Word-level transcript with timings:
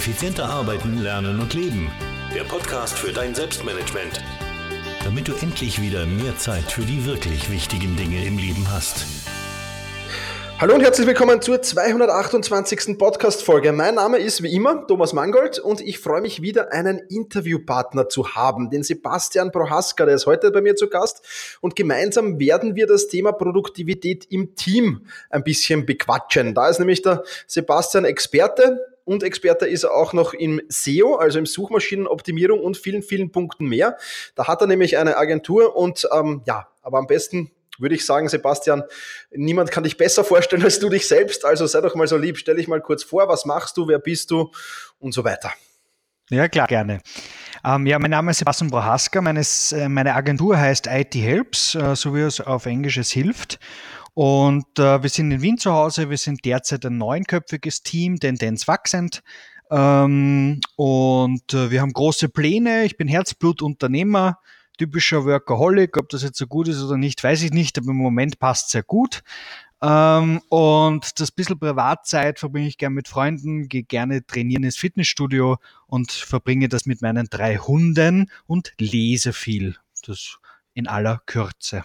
Effizienter 0.00 0.48
arbeiten, 0.48 1.02
lernen 1.02 1.40
und 1.40 1.52
leben. 1.52 1.92
Der 2.34 2.44
Podcast 2.44 2.98
für 2.98 3.12
dein 3.12 3.34
Selbstmanagement. 3.34 4.22
Damit 5.04 5.28
du 5.28 5.34
endlich 5.42 5.82
wieder 5.82 6.06
mehr 6.06 6.38
Zeit 6.38 6.72
für 6.72 6.80
die 6.80 7.04
wirklich 7.04 7.50
wichtigen 7.50 7.96
Dinge 7.96 8.24
im 8.24 8.38
Leben 8.38 8.66
hast. 8.72 9.04
Hallo 10.58 10.74
und 10.74 10.80
herzlich 10.80 11.06
willkommen 11.06 11.42
zur 11.42 11.60
228. 11.60 12.96
Podcast-Folge. 12.96 13.72
Mein 13.72 13.96
Name 13.96 14.16
ist 14.16 14.42
wie 14.42 14.54
immer 14.54 14.86
Thomas 14.86 15.12
Mangold 15.12 15.58
und 15.58 15.82
ich 15.82 15.98
freue 15.98 16.22
mich 16.22 16.40
wieder, 16.40 16.72
einen 16.72 16.98
Interviewpartner 16.98 18.08
zu 18.08 18.34
haben, 18.34 18.70
den 18.70 18.82
Sebastian 18.82 19.52
Prohaska, 19.52 20.06
der 20.06 20.14
ist 20.14 20.24
heute 20.24 20.50
bei 20.50 20.62
mir 20.62 20.76
zu 20.76 20.88
Gast 20.88 21.58
und 21.60 21.76
gemeinsam 21.76 22.40
werden 22.40 22.74
wir 22.74 22.86
das 22.86 23.08
Thema 23.08 23.32
Produktivität 23.32 24.26
im 24.30 24.54
Team 24.54 25.06
ein 25.28 25.44
bisschen 25.44 25.84
bequatschen. 25.84 26.54
Da 26.54 26.70
ist 26.70 26.78
nämlich 26.78 27.02
der 27.02 27.22
Sebastian 27.46 28.06
Experte, 28.06 28.89
und 29.04 29.22
Experte 29.22 29.66
ist 29.66 29.84
er 29.84 29.92
auch 29.92 30.12
noch 30.12 30.34
im 30.34 30.60
SEO, 30.68 31.16
also 31.16 31.38
im 31.38 31.46
Suchmaschinenoptimierung 31.46 32.60
und 32.60 32.76
vielen, 32.76 33.02
vielen 33.02 33.32
Punkten 33.32 33.66
mehr. 33.66 33.96
Da 34.34 34.46
hat 34.46 34.60
er 34.60 34.66
nämlich 34.66 34.98
eine 34.98 35.16
Agentur 35.16 35.76
und 35.76 36.08
ähm, 36.12 36.42
ja, 36.46 36.68
aber 36.82 36.98
am 36.98 37.06
besten 37.06 37.50
würde 37.78 37.94
ich 37.94 38.04
sagen, 38.04 38.28
Sebastian, 38.28 38.82
niemand 39.30 39.70
kann 39.70 39.84
dich 39.84 39.96
besser 39.96 40.22
vorstellen 40.22 40.62
als 40.62 40.78
du 40.78 40.88
dich 40.88 41.08
selbst. 41.08 41.44
Also 41.44 41.66
sei 41.66 41.80
doch 41.80 41.94
mal 41.94 42.06
so 42.06 42.16
lieb, 42.16 42.36
stell 42.36 42.56
dich 42.56 42.68
mal 42.68 42.80
kurz 42.80 43.02
vor, 43.02 43.28
was 43.28 43.46
machst 43.46 43.76
du, 43.76 43.88
wer 43.88 43.98
bist 43.98 44.30
du 44.30 44.50
und 44.98 45.12
so 45.12 45.24
weiter. 45.24 45.52
Ja, 46.30 46.48
klar, 46.48 46.68
gerne. 46.68 47.00
Ähm, 47.64 47.86
ja, 47.86 47.98
mein 47.98 48.12
Name 48.12 48.30
ist 48.30 48.38
Sebastian 48.38 48.70
Prohaska. 48.70 49.20
Meines, 49.20 49.72
äh, 49.72 49.88
meine 49.88 50.14
Agentur 50.14 50.56
heißt 50.56 50.86
IT 50.86 51.14
Helps, 51.16 51.74
äh, 51.74 51.96
so 51.96 52.14
wie 52.14 52.20
es 52.20 52.40
auf 52.40 52.66
Englisch 52.66 52.98
es 52.98 53.10
hilft. 53.10 53.58
Und 54.20 54.78
äh, 54.78 55.02
wir 55.02 55.08
sind 55.08 55.30
in 55.30 55.40
Wien 55.40 55.56
zu 55.56 55.72
Hause. 55.72 56.10
Wir 56.10 56.18
sind 56.18 56.44
derzeit 56.44 56.84
ein 56.84 56.98
neunköpfiges 56.98 57.82
Team, 57.82 58.20
Tendenz 58.20 58.68
wachsend. 58.68 59.22
Ähm, 59.70 60.60
und 60.76 61.54
äh, 61.54 61.70
wir 61.70 61.80
haben 61.80 61.94
große 61.94 62.28
Pläne. 62.28 62.84
Ich 62.84 62.98
bin 62.98 63.08
Herzblutunternehmer 63.08 64.38
typischer 64.76 65.24
Workaholic. 65.24 65.96
Ob 65.96 66.10
das 66.10 66.22
jetzt 66.22 66.36
so 66.36 66.46
gut 66.46 66.68
ist 66.68 66.82
oder 66.82 66.98
nicht, 66.98 67.24
weiß 67.24 67.40
ich 67.44 67.52
nicht, 67.52 67.78
aber 67.78 67.92
im 67.92 67.96
Moment 67.96 68.38
passt 68.38 68.68
sehr 68.68 68.82
gut. 68.82 69.22
Ähm, 69.80 70.42
und 70.50 71.18
das 71.18 71.32
bisschen 71.32 71.58
Privatzeit 71.58 72.40
verbringe 72.40 72.68
ich 72.68 72.76
gerne 72.76 72.96
mit 72.96 73.08
Freunden, 73.08 73.70
gehe 73.70 73.84
gerne 73.84 74.26
trainieren 74.26 74.64
ins 74.64 74.76
Fitnessstudio 74.76 75.56
und 75.86 76.12
verbringe 76.12 76.68
das 76.68 76.84
mit 76.84 77.00
meinen 77.00 77.28
drei 77.30 77.56
Hunden 77.56 78.30
und 78.46 78.74
lese 78.78 79.32
viel. 79.32 79.76
Das 80.04 80.36
in 80.74 80.88
aller 80.88 81.22
Kürze. 81.24 81.84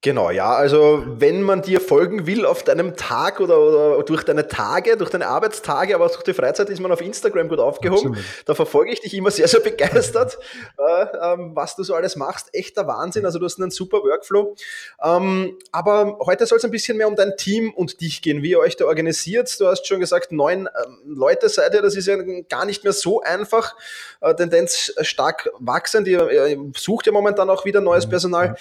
Genau, 0.00 0.30
ja. 0.30 0.54
Also 0.54 1.02
wenn 1.08 1.42
man 1.42 1.60
dir 1.62 1.80
folgen 1.80 2.24
will 2.28 2.46
auf 2.46 2.62
deinem 2.62 2.94
Tag 2.94 3.40
oder, 3.40 3.58
oder 3.58 4.02
durch 4.04 4.22
deine 4.22 4.46
Tage, 4.46 4.96
durch 4.96 5.10
deine 5.10 5.26
Arbeitstage, 5.26 5.92
aber 5.92 6.06
auch 6.06 6.12
durch 6.12 6.22
die 6.22 6.34
Freizeit, 6.34 6.70
ist 6.70 6.78
man 6.78 6.92
auf 6.92 7.00
Instagram 7.00 7.48
gut 7.48 7.58
aufgehoben. 7.58 8.10
Absolut. 8.10 8.24
Da 8.46 8.54
verfolge 8.54 8.92
ich 8.92 9.00
dich 9.00 9.12
immer 9.14 9.32
sehr, 9.32 9.48
sehr 9.48 9.58
begeistert, 9.58 10.38
äh, 10.78 11.06
ähm, 11.20 11.50
was 11.56 11.74
du 11.74 11.82
so 11.82 11.96
alles 11.96 12.14
machst. 12.14 12.48
Echter 12.52 12.86
Wahnsinn. 12.86 13.26
Also 13.26 13.40
du 13.40 13.44
hast 13.44 13.60
einen 13.60 13.72
super 13.72 13.98
Workflow. 13.98 14.54
Ähm, 15.02 15.58
aber 15.72 16.18
heute 16.24 16.46
soll 16.46 16.58
es 16.58 16.64
ein 16.64 16.70
bisschen 16.70 16.96
mehr 16.96 17.08
um 17.08 17.16
dein 17.16 17.36
Team 17.36 17.72
und 17.74 18.00
dich 18.00 18.22
gehen, 18.22 18.40
wie 18.40 18.50
ihr 18.50 18.60
euch 18.60 18.76
da 18.76 18.84
organisiert. 18.84 19.58
Du 19.58 19.66
hast 19.66 19.84
schon 19.88 19.98
gesagt, 19.98 20.30
neun 20.30 20.68
ähm, 20.80 20.98
Leute 21.06 21.48
seid 21.48 21.74
ihr. 21.74 21.82
Das 21.82 21.96
ist 21.96 22.06
ja 22.06 22.16
gar 22.48 22.66
nicht 22.66 22.84
mehr 22.84 22.92
so 22.92 23.20
einfach. 23.20 23.74
Äh, 24.20 24.32
Tendenz 24.36 24.92
stark 25.00 25.50
wachsend. 25.58 26.06
Ihr, 26.06 26.30
ihr, 26.30 26.58
sucht 26.76 27.06
ja 27.06 27.12
momentan 27.12 27.50
auch 27.50 27.64
wieder 27.64 27.80
neues 27.80 28.08
Personal. 28.08 28.54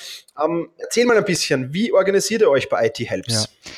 Ähm, 0.43 0.71
erzähl 0.77 1.05
mal 1.05 1.15
ein 1.17 1.27
bisschen, 1.28 1.73
wie 1.73 1.92
organisiert 1.92 2.42
ihr 2.42 2.50
euch 2.50 2.70
bei 2.70 2.88
IT 2.88 3.00
Helps? 3.00 3.33
Ja. 3.33 3.72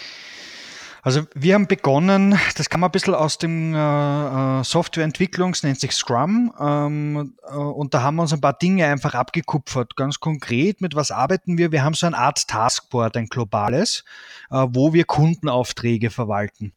Also 1.02 1.24
wir 1.34 1.54
haben 1.54 1.68
begonnen, 1.68 2.38
das 2.58 2.70
man 2.72 2.84
ein 2.84 2.92
bisschen 2.92 3.16
aus 3.16 3.38
dem 3.38 3.74
äh, 3.74 4.60
äh 4.60 4.64
Softwareentwicklung, 4.64 5.54
es 5.54 5.64
nennt 5.64 5.80
sich 5.80 5.94
Scrum, 5.94 6.54
ähm, 6.60 7.36
äh, 7.50 7.56
und 7.56 7.94
da 7.94 8.02
haben 8.02 8.18
wir 8.18 8.24
uns 8.24 8.34
ein 8.34 8.42
paar 8.42 8.58
Dinge 8.58 8.86
einfach 8.86 9.16
abgekupfert. 9.16 9.96
Ganz 9.96 10.20
konkret, 10.20 10.82
mit 10.82 10.96
was 10.96 11.12
arbeiten 11.12 11.58
wir? 11.58 11.72
Wir 11.72 11.84
haben 11.84 11.94
so 11.94 12.06
eine 12.06 12.18
Art 12.18 12.48
Taskboard, 12.48 13.16
ein 13.16 13.28
globales, 13.28 14.04
wo 14.50 14.94
wir 14.94 15.06
Kundenaufträge 15.06 16.10
verwalten. 16.10 16.74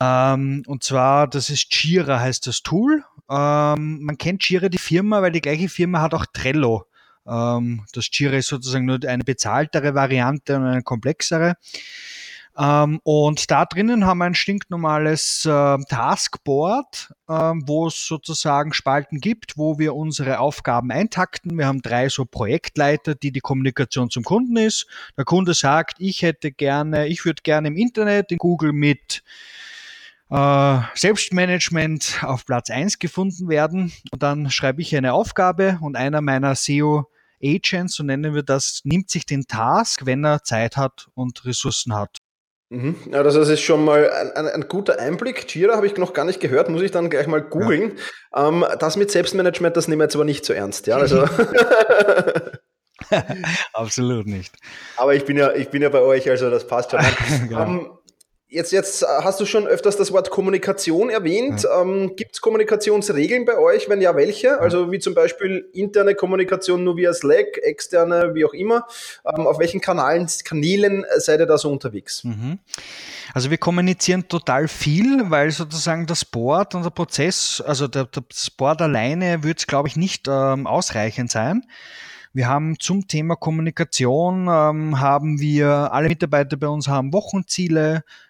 Ähm, 0.00 0.64
und 0.66 0.82
zwar, 0.82 1.28
das 1.28 1.50
ist 1.50 1.74
Jira 1.74 2.20
heißt 2.20 2.46
das 2.46 2.62
Tool. 2.62 3.04
Ähm, 3.30 4.02
man 4.02 4.18
kennt 4.18 4.48
Jira 4.48 4.68
die 4.68 4.78
Firma, 4.78 5.22
weil 5.22 5.32
die 5.32 5.40
gleiche 5.40 5.68
Firma 5.68 6.00
hat 6.00 6.14
auch 6.14 6.26
Trello. 6.26 6.86
Ähm, 7.28 7.84
das 7.92 8.08
Jira 8.12 8.36
ist 8.36 8.48
sozusagen 8.48 8.84
nur 8.84 8.98
eine 9.06 9.24
bezahltere 9.24 9.94
Variante 9.94 10.56
und 10.56 10.64
eine 10.64 10.82
komplexere. 10.82 11.54
Ähm, 12.58 13.00
und 13.02 13.50
da 13.50 13.66
drinnen 13.66 14.06
haben 14.06 14.18
wir 14.18 14.24
ein 14.24 14.34
stinknormales 14.34 15.44
äh, 15.44 15.78
Taskboard, 15.88 17.12
wo 17.26 17.88
es 17.88 18.06
sozusagen 18.06 18.72
Spalten 18.72 19.20
gibt, 19.20 19.58
wo 19.58 19.78
wir 19.78 19.94
unsere 19.94 20.38
Aufgaben 20.38 20.90
eintakten. 20.92 21.58
Wir 21.58 21.66
haben 21.66 21.82
drei 21.82 22.08
so 22.08 22.24
Projektleiter, 22.24 23.14
die 23.16 23.32
die 23.32 23.40
Kommunikation 23.40 24.10
zum 24.10 24.22
Kunden 24.22 24.56
ist. 24.56 24.86
Der 25.18 25.24
Kunde 25.24 25.54
sagt, 25.54 25.96
ich 25.98 26.22
hätte 26.22 26.52
gerne, 26.52 27.08
ich 27.08 27.24
würde 27.24 27.42
gerne 27.42 27.68
im 27.68 27.76
Internet 27.76 28.30
in 28.30 28.38
Google 28.38 28.72
mit 28.72 29.24
äh, 30.30 30.78
Selbstmanagement 30.94 32.20
auf 32.22 32.46
Platz 32.46 32.70
eins 32.70 32.98
gefunden 32.98 33.48
werden. 33.48 33.92
Und 34.12 34.22
dann 34.22 34.50
schreibe 34.50 34.82
ich 34.82 34.96
eine 34.96 35.12
Aufgabe 35.12 35.78
und 35.80 35.96
einer 35.96 36.20
meiner 36.20 36.54
SEO 36.54 37.08
Agent, 37.42 37.90
so 37.90 38.02
nennen 38.02 38.34
wir 38.34 38.42
das, 38.42 38.80
nimmt 38.84 39.10
sich 39.10 39.26
den 39.26 39.46
Task, 39.46 40.06
wenn 40.06 40.24
er 40.24 40.42
Zeit 40.42 40.76
hat 40.76 41.08
und 41.14 41.44
Ressourcen 41.44 41.94
hat. 41.94 42.18
Mhm. 42.68 42.96
Ja, 43.12 43.22
das 43.22 43.36
ist 43.36 43.60
schon 43.60 43.84
mal 43.84 44.10
ein, 44.10 44.30
ein, 44.32 44.48
ein 44.48 44.68
guter 44.68 44.98
Einblick. 44.98 45.54
Jira 45.54 45.76
habe 45.76 45.86
ich 45.86 45.96
noch 45.96 46.12
gar 46.12 46.24
nicht 46.24 46.40
gehört, 46.40 46.68
muss 46.68 46.82
ich 46.82 46.90
dann 46.90 47.10
gleich 47.10 47.28
mal 47.28 47.42
googeln. 47.42 47.96
Ja. 48.34 48.48
Ähm, 48.48 48.64
das 48.78 48.96
mit 48.96 49.10
Selbstmanagement, 49.10 49.76
das 49.76 49.86
nehmen 49.86 50.00
wir 50.00 50.04
jetzt 50.04 50.16
aber 50.16 50.24
nicht 50.24 50.44
so 50.44 50.52
ernst. 50.52 50.86
Ja, 50.88 50.96
also 50.96 51.26
Absolut 53.72 54.26
nicht. 54.26 54.54
Aber 54.96 55.14
ich 55.14 55.24
bin 55.24 55.36
ja, 55.36 55.52
ich 55.52 55.68
bin 55.68 55.82
ja 55.82 55.88
bei 55.88 56.00
euch, 56.00 56.28
also 56.28 56.50
das 56.50 56.66
passt 56.66 56.90
schon. 56.90 57.00
genau. 57.48 57.62
um, 57.62 57.78
ähm, 57.78 57.95
Jetzt, 58.48 58.70
jetzt 58.70 59.02
äh, 59.02 59.06
hast 59.22 59.40
du 59.40 59.44
schon 59.44 59.66
öfters 59.66 59.96
das 59.96 60.12
Wort 60.12 60.30
Kommunikation 60.30 61.10
erwähnt. 61.10 61.64
Ja. 61.64 61.82
Ähm, 61.82 62.14
Gibt 62.14 62.34
es 62.34 62.40
Kommunikationsregeln 62.40 63.44
bei 63.44 63.58
euch? 63.58 63.88
Wenn 63.88 64.00
ja, 64.00 64.14
welche? 64.14 64.60
Also 64.60 64.92
wie 64.92 65.00
zum 65.00 65.14
Beispiel 65.14 65.68
interne 65.72 66.14
Kommunikation 66.14 66.84
nur 66.84 66.96
via 66.96 67.12
Slack, 67.12 67.58
externe, 67.62 68.34
wie 68.34 68.44
auch 68.44 68.54
immer. 68.54 68.86
Ähm, 69.24 69.48
auf 69.48 69.58
welchen 69.58 69.80
Kanalen, 69.80 70.28
Kanälen 70.44 71.04
seid 71.16 71.40
ihr 71.40 71.46
da 71.46 71.58
so 71.58 71.72
unterwegs? 71.72 72.22
Mhm. 72.22 72.60
Also 73.34 73.50
wir 73.50 73.58
kommunizieren 73.58 74.28
total 74.28 74.68
viel, 74.68 75.28
weil 75.28 75.50
sozusagen 75.50 76.06
das 76.06 76.24
Board 76.24 76.76
und 76.76 76.84
der 76.84 76.90
Prozess, 76.90 77.60
also 77.66 77.88
der, 77.88 78.04
das 78.04 78.50
Board 78.50 78.80
alleine 78.80 79.42
wird 79.42 79.58
es, 79.58 79.66
glaube 79.66 79.88
ich, 79.88 79.96
nicht 79.96 80.28
ähm, 80.28 80.68
ausreichend 80.68 81.32
sein. 81.32 81.64
Wir 82.32 82.46
haben 82.48 82.78
zum 82.78 83.08
Thema 83.08 83.34
Kommunikation, 83.34 84.46
ähm, 84.48 85.00
haben 85.00 85.40
wir, 85.40 85.68
alle 85.92 86.08
Mitarbeiter 86.08 86.56
bei 86.56 86.68
uns 86.68 86.86
haben 86.86 87.12
Wochenziele, 87.12 87.96
äh, 87.96 88.25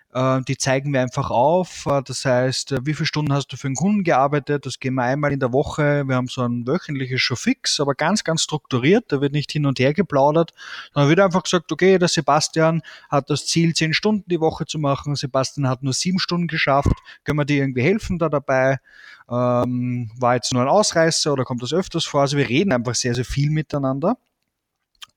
die 0.48 0.56
zeigen 0.56 0.92
wir 0.92 1.02
einfach 1.02 1.30
auf. 1.30 1.84
Äh, 1.86 2.02
das 2.02 2.24
heißt, 2.24 2.72
äh, 2.72 2.86
wie 2.86 2.94
viele 2.94 3.06
Stunden 3.06 3.32
hast 3.32 3.48
du 3.48 3.56
für 3.56 3.66
einen 3.66 3.76
Kunden 3.76 4.02
gearbeitet? 4.02 4.64
Das 4.64 4.80
gehen 4.80 4.94
wir 4.94 5.02
einmal 5.02 5.32
in 5.32 5.40
der 5.40 5.52
Woche. 5.52 6.04
Wir 6.06 6.16
haben 6.16 6.28
so 6.28 6.42
ein 6.42 6.66
wöchentliches 6.66 7.20
schon 7.20 7.36
fix, 7.36 7.80
aber 7.80 7.94
ganz, 7.94 8.24
ganz 8.24 8.42
strukturiert. 8.42 9.12
Da 9.12 9.20
wird 9.20 9.32
nicht 9.32 9.52
hin 9.52 9.66
und 9.66 9.78
her 9.78 9.92
geplaudert, 9.92 10.54
sondern 10.94 11.10
wird 11.10 11.20
einfach 11.20 11.42
gesagt, 11.42 11.70
okay, 11.70 11.98
der 11.98 12.08
Sebastian 12.08 12.82
hat 13.10 13.28
das 13.28 13.46
Ziel, 13.46 13.74
zehn 13.74 13.92
Stunden 13.92 14.24
die 14.28 14.40
Woche 14.40 14.64
zu 14.64 14.78
machen. 14.78 15.16
Sebastian 15.16 15.68
hat 15.68 15.82
nur 15.82 15.92
sieben 15.92 16.18
Stunden 16.18 16.46
geschafft. 16.46 16.96
Können 17.24 17.38
wir 17.38 17.44
dir 17.44 17.58
irgendwie 17.58 17.82
helfen 17.82 18.18
da 18.18 18.30
dabei? 18.30 18.78
Ähm, 19.28 20.10
war 20.18 20.36
jetzt 20.36 20.52
nur 20.52 20.62
ein 20.62 20.68
Ausreißer 20.68 21.32
oder 21.32 21.44
kommt 21.44 21.62
das 21.62 21.72
öfters 21.72 22.06
vor? 22.06 22.22
Also 22.22 22.38
wir 22.38 22.48
reden 22.48 22.72
einfach 22.72 22.94
sehr, 22.94 23.14
sehr 23.14 23.24
viel 23.24 23.50
miteinander. 23.50 24.16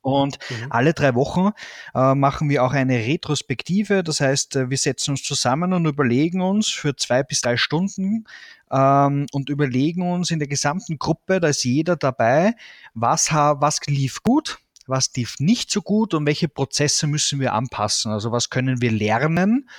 Und 0.01 0.37
mhm. 0.49 0.67
alle 0.69 0.93
drei 0.93 1.13
Wochen 1.15 1.51
äh, 1.93 2.15
machen 2.15 2.49
wir 2.49 2.63
auch 2.63 2.71
eine 2.71 2.99
Retrospektive. 2.99 4.03
Das 4.03 4.21
heißt, 4.21 4.55
äh, 4.55 4.69
wir 4.69 4.77
setzen 4.77 5.11
uns 5.11 5.23
zusammen 5.23 5.73
und 5.73 5.85
überlegen 5.85 6.41
uns 6.41 6.69
für 6.69 6.95
zwei 6.95 7.23
bis 7.23 7.41
drei 7.41 7.57
Stunden 7.57 8.25
ähm, 8.71 9.25
und 9.31 9.49
überlegen 9.49 10.09
uns 10.09 10.31
in 10.31 10.39
der 10.39 10.47
gesamten 10.47 10.97
Gruppe, 10.97 11.39
da 11.39 11.49
ist 11.49 11.63
jeder 11.63 11.95
dabei, 11.95 12.55
was, 12.93 13.31
was 13.31 13.79
lief 13.87 14.23
gut, 14.23 14.59
was 14.87 15.11
lief 15.15 15.35
nicht 15.39 15.71
so 15.71 15.81
gut 15.81 16.13
und 16.13 16.25
welche 16.25 16.47
Prozesse 16.47 17.07
müssen 17.07 17.39
wir 17.39 17.53
anpassen. 17.53 18.11
Also 18.11 18.31
was 18.31 18.49
können 18.49 18.81
wir 18.81 18.91
lernen 18.91 19.69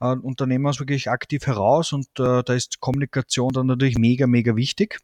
äh, 0.00 0.06
und 0.06 0.40
da 0.40 0.46
nehmen 0.46 0.64
wir 0.64 0.68
uns 0.68 0.80
wirklich 0.80 1.10
aktiv 1.10 1.46
heraus 1.46 1.92
und 1.92 2.06
äh, 2.18 2.42
da 2.42 2.54
ist 2.54 2.80
Kommunikation 2.80 3.52
dann 3.52 3.66
natürlich 3.66 3.98
mega, 3.98 4.26
mega 4.26 4.56
wichtig. 4.56 5.00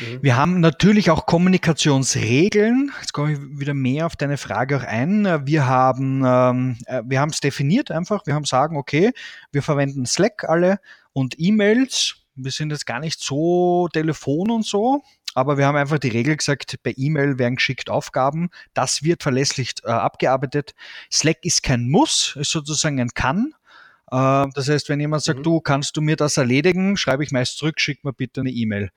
Mhm. 0.00 0.22
Wir 0.22 0.36
haben 0.36 0.60
natürlich 0.60 1.10
auch 1.10 1.26
Kommunikationsregeln. 1.26 2.92
Jetzt 3.00 3.12
komme 3.12 3.32
ich 3.32 3.38
wieder 3.58 3.74
mehr 3.74 4.06
auf 4.06 4.16
deine 4.16 4.36
Frage 4.36 4.78
auch 4.78 4.84
ein. 4.84 5.24
Wir 5.46 5.66
haben 5.66 6.22
ähm, 6.24 6.78
äh, 6.86 7.02
wir 7.04 7.20
haben 7.20 7.30
es 7.30 7.40
definiert 7.40 7.90
einfach. 7.90 8.26
Wir 8.26 8.34
haben 8.34 8.44
sagen, 8.44 8.76
okay, 8.76 9.12
wir 9.52 9.62
verwenden 9.62 10.06
Slack 10.06 10.44
alle 10.48 10.80
und 11.12 11.34
E-Mails. 11.38 12.16
Wir 12.34 12.52
sind 12.52 12.70
jetzt 12.70 12.86
gar 12.86 13.00
nicht 13.00 13.22
so 13.22 13.88
Telefon 13.92 14.50
und 14.50 14.64
so, 14.64 15.02
aber 15.34 15.58
wir 15.58 15.66
haben 15.66 15.76
einfach 15.76 15.98
die 15.98 16.08
Regel 16.08 16.36
gesagt, 16.36 16.76
bei 16.82 16.94
E-Mail 16.96 17.38
werden 17.38 17.56
geschickt 17.56 17.90
Aufgaben. 17.90 18.50
Das 18.72 19.02
wird 19.02 19.22
verlässlich 19.22 19.74
äh, 19.84 19.90
abgearbeitet. 19.90 20.74
Slack 21.12 21.38
ist 21.44 21.62
kein 21.62 21.88
Muss, 21.88 22.36
ist 22.36 22.50
sozusagen 22.50 23.00
ein 23.00 23.10
Kann. 23.10 23.54
Äh, 24.10 24.46
das 24.54 24.68
heißt, 24.68 24.88
wenn 24.88 25.00
jemand 25.00 25.22
sagt, 25.22 25.40
mhm. 25.40 25.44
du 25.44 25.60
kannst 25.60 25.96
du 25.96 26.00
mir 26.00 26.16
das 26.16 26.36
erledigen, 26.36 26.96
schreibe 26.96 27.24
ich 27.24 27.30
meist 27.30 27.58
zurück, 27.58 27.80
schick 27.80 28.04
mir 28.04 28.12
bitte 28.12 28.40
eine 28.40 28.50
E-Mail. 28.50 28.90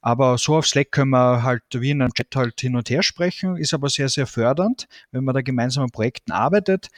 Aber 0.00 0.38
so 0.38 0.56
auf 0.56 0.66
Slack 0.66 0.92
können 0.92 1.10
wir 1.10 1.42
halt 1.42 1.62
wie 1.72 1.90
in 1.90 2.02
einem 2.02 2.12
Chat 2.12 2.34
halt 2.36 2.60
hin 2.60 2.76
und 2.76 2.88
her 2.90 3.02
sprechen, 3.02 3.56
ist 3.56 3.74
aber 3.74 3.88
sehr, 3.88 4.08
sehr 4.08 4.26
fördernd, 4.26 4.86
wenn 5.10 5.24
man 5.24 5.34
da 5.34 5.40
gemeinsam 5.40 5.84
an 5.84 5.90
Projekten 5.90 6.32
arbeitet. 6.32 6.88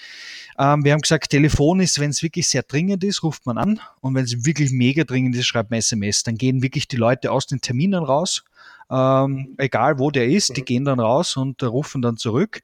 Ähm, 0.58 0.84
wir 0.84 0.92
haben 0.92 1.00
gesagt, 1.00 1.30
Telefon 1.30 1.80
ist, 1.80 2.00
wenn 2.00 2.10
es 2.10 2.22
wirklich 2.22 2.48
sehr 2.48 2.62
dringend 2.62 3.04
ist, 3.04 3.22
ruft 3.22 3.46
man 3.46 3.58
an 3.58 3.80
und 4.00 4.14
wenn 4.14 4.24
es 4.24 4.44
wirklich 4.44 4.70
mega 4.72 5.04
dringend 5.04 5.36
ist, 5.36 5.46
schreibt 5.46 5.70
man 5.70 5.78
SMS. 5.78 6.22
Dann 6.24 6.36
gehen 6.36 6.62
wirklich 6.62 6.88
die 6.88 6.96
Leute 6.96 7.30
aus 7.30 7.46
den 7.46 7.60
Terminen 7.60 8.02
raus 8.02 8.44
ähm, 8.90 9.54
egal 9.58 9.98
wo 9.98 10.10
der 10.10 10.28
ist, 10.28 10.56
die 10.56 10.62
mhm. 10.62 10.64
gehen 10.64 10.84
dann 10.84 11.00
raus 11.00 11.36
und 11.36 11.62
rufen 11.62 12.02
dann 12.02 12.16
zurück. 12.16 12.60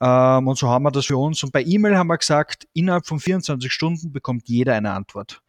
Ähm, 0.00 0.48
und 0.48 0.58
so 0.58 0.68
haben 0.68 0.82
wir 0.84 0.90
das 0.90 1.06
für 1.06 1.16
uns. 1.16 1.42
Und 1.42 1.52
bei 1.52 1.62
E-Mail 1.62 1.96
haben 1.96 2.08
wir 2.08 2.18
gesagt, 2.18 2.66
innerhalb 2.72 3.06
von 3.06 3.20
24 3.20 3.72
Stunden 3.72 4.12
bekommt 4.12 4.48
jeder 4.48 4.74
eine 4.74 4.92
Antwort. 4.92 5.40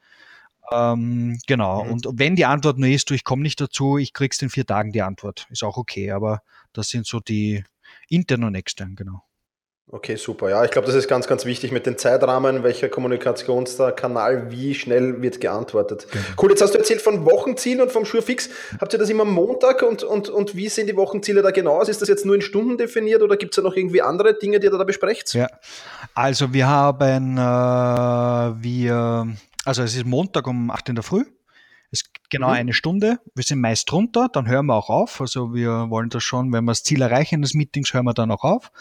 Ähm, 0.71 1.39
genau. 1.47 1.83
Mhm. 1.83 1.91
Und 1.91 2.07
wenn 2.13 2.35
die 2.35 2.45
Antwort 2.45 2.77
nur 2.77 2.89
ist, 2.89 3.09
du, 3.09 3.13
ich 3.13 3.23
komme 3.23 3.41
nicht 3.41 3.59
dazu, 3.59 3.97
ich 3.97 4.13
krieg's 4.13 4.41
in 4.41 4.49
vier 4.49 4.65
Tagen 4.65 4.91
die 4.91 5.01
Antwort. 5.01 5.47
Ist 5.49 5.63
auch 5.63 5.77
okay, 5.77 6.11
aber 6.11 6.41
das 6.73 6.89
sind 6.89 7.07
so 7.07 7.19
die 7.19 7.63
intern 8.07 8.43
und 8.43 8.55
extern, 8.55 8.95
genau. 8.95 9.23
Okay, 9.91 10.18
super. 10.18 10.51
Ja, 10.51 10.63
ich 10.63 10.69
glaube, 10.69 10.86
das 10.86 10.95
ist 10.95 11.07
ganz, 11.07 11.25
ganz 11.25 11.45
wichtig 11.45 11.71
mit 11.71 11.88
den 11.88 11.97
Zeitrahmen, 11.97 12.62
welcher 12.62 12.89
Kommunikationskanal, 12.89 14.51
wie 14.51 14.75
schnell 14.75 15.24
wird 15.24 15.41
geantwortet. 15.41 16.06
Genau. 16.12 16.24
Cool, 16.39 16.51
jetzt 16.51 16.62
hast 16.62 16.75
du 16.75 16.77
erzählt 16.77 17.01
von 17.01 17.25
Wochenzielen 17.25 17.81
und 17.81 17.91
vom 17.91 18.06
Schurfix. 18.06 18.51
Habt 18.80 18.94
ihr 18.94 19.00
das 19.00 19.09
immer 19.09 19.25
Montag 19.25 19.81
und, 19.81 20.03
und, 20.03 20.30
und 20.30 20.56
wie 20.56 20.69
sehen 20.69 20.86
die 20.86 20.95
Wochenziele 20.95 21.41
da 21.41 21.50
genau 21.50 21.81
aus? 21.81 21.89
Ist 21.89 22.03
das 22.03 22.07
jetzt 22.07 22.24
nur 22.24 22.36
in 22.36 22.41
Stunden 22.41 22.77
definiert 22.77 23.24
oder 23.24 23.36
gibt 23.36 23.53
es 23.53 23.56
da 23.56 23.63
noch 23.63 23.75
irgendwie 23.75 24.03
andere 24.03 24.38
Dinge, 24.38 24.59
die 24.59 24.68
ihr 24.68 24.71
da 24.71 24.83
besprecht? 24.83 25.33
Ja, 25.33 25.47
also 26.13 26.53
wir 26.53 26.68
haben, 26.68 27.39
äh, 27.39 27.41
wir, 28.63 29.27
also 29.65 29.81
es 29.81 29.95
ist 29.95 30.06
Montag 30.06 30.45
um 30.45 30.69
8 30.69 30.89
in 30.89 30.95
der 30.95 31.03
Früh. 31.03 31.25
Es 31.91 32.01
ist 32.01 32.12
genau 32.30 32.50
mhm. 32.50 32.53
eine 32.53 32.74
Stunde. 32.74 33.18
Wir 33.33 33.44
sind 33.44 33.59
meist 33.59 33.89
drunter, 33.89 34.27
dann 34.31 34.47
hören 34.47 34.68
wir 34.68 34.75
auch 34.75 34.89
auf. 34.89 35.19
Also 35.19 35.56
wir 35.56 35.89
wollen 35.89 36.09
das 36.09 36.21
schon, 36.24 36.53
wenn 36.53 36.65
wir 36.65 36.74
das 36.74 36.83
Ziel 36.83 37.01
erreichen 37.01 37.41
des 37.41 37.56
Meetings, 37.56 37.91
hören 37.91 38.06
wir 38.06 38.13
dann 38.13 38.30
auch 38.30 38.44
auf. 38.44 38.71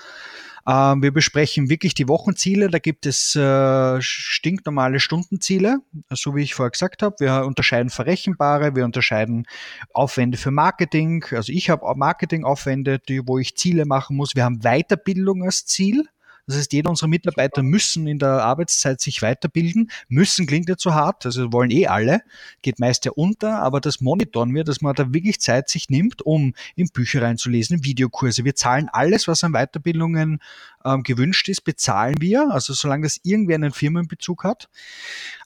Ähm, 0.68 1.02
wir 1.02 1.12
besprechen 1.12 1.70
wirklich 1.70 1.94
die 1.94 2.08
Wochenziele. 2.08 2.68
Da 2.68 2.78
gibt 2.78 3.06
es 3.06 3.34
äh, 3.34 4.02
stinknormale 4.02 5.00
Stundenziele, 5.00 5.78
so 6.10 6.36
wie 6.36 6.42
ich 6.42 6.54
vorher 6.54 6.70
gesagt 6.70 7.02
habe. 7.02 7.16
Wir 7.20 7.46
unterscheiden 7.46 7.88
verrechenbare, 7.88 8.76
wir 8.76 8.84
unterscheiden 8.84 9.46
Aufwände 9.94 10.36
für 10.36 10.50
Marketing. 10.50 11.24
Also 11.30 11.52
ich 11.52 11.70
habe 11.70 11.86
Marketingaufwände, 11.96 12.98
die, 12.98 13.26
wo 13.26 13.38
ich 13.38 13.56
Ziele 13.56 13.86
machen 13.86 14.16
muss. 14.16 14.34
Wir 14.34 14.44
haben 14.44 14.60
Weiterbildung 14.60 15.42
als 15.42 15.64
Ziel. 15.64 16.04
Das 16.48 16.56
heißt, 16.56 16.72
jeder 16.72 16.88
unserer 16.88 17.08
Mitarbeiter 17.08 17.62
müssen 17.62 18.06
in 18.06 18.18
der 18.18 18.42
Arbeitszeit 18.42 19.02
sich 19.02 19.20
weiterbilden. 19.20 19.90
Müssen 20.08 20.46
klingt 20.46 20.68
ja 20.68 20.76
zu 20.76 20.94
hart, 20.94 21.26
also 21.26 21.52
wollen 21.52 21.70
eh 21.70 21.86
alle, 21.86 22.22
geht 22.62 22.80
meist 22.80 23.04
ja 23.04 23.12
unter, 23.12 23.62
aber 23.62 23.82
das 23.82 24.00
monitoren 24.00 24.54
wir, 24.54 24.64
dass 24.64 24.80
man 24.80 24.94
da 24.94 25.12
wirklich 25.12 25.40
Zeit 25.40 25.68
sich 25.68 25.90
nimmt, 25.90 26.22
um 26.22 26.54
in 26.74 26.88
Bücher 26.88 27.20
reinzulesen, 27.20 27.76
in 27.76 27.84
Videokurse. 27.84 28.44
Wir 28.44 28.54
zahlen 28.54 28.88
alles, 28.90 29.28
was 29.28 29.44
an 29.44 29.52
Weiterbildungen 29.52 30.40
ähm, 30.86 31.02
gewünscht 31.02 31.50
ist, 31.50 31.60
bezahlen 31.60 32.16
wir, 32.20 32.50
also 32.50 32.72
solange 32.72 33.02
das 33.04 33.20
irgendwie 33.22 33.54
einen 33.54 33.72
Firmenbezug 33.72 34.44
hat. 34.44 34.70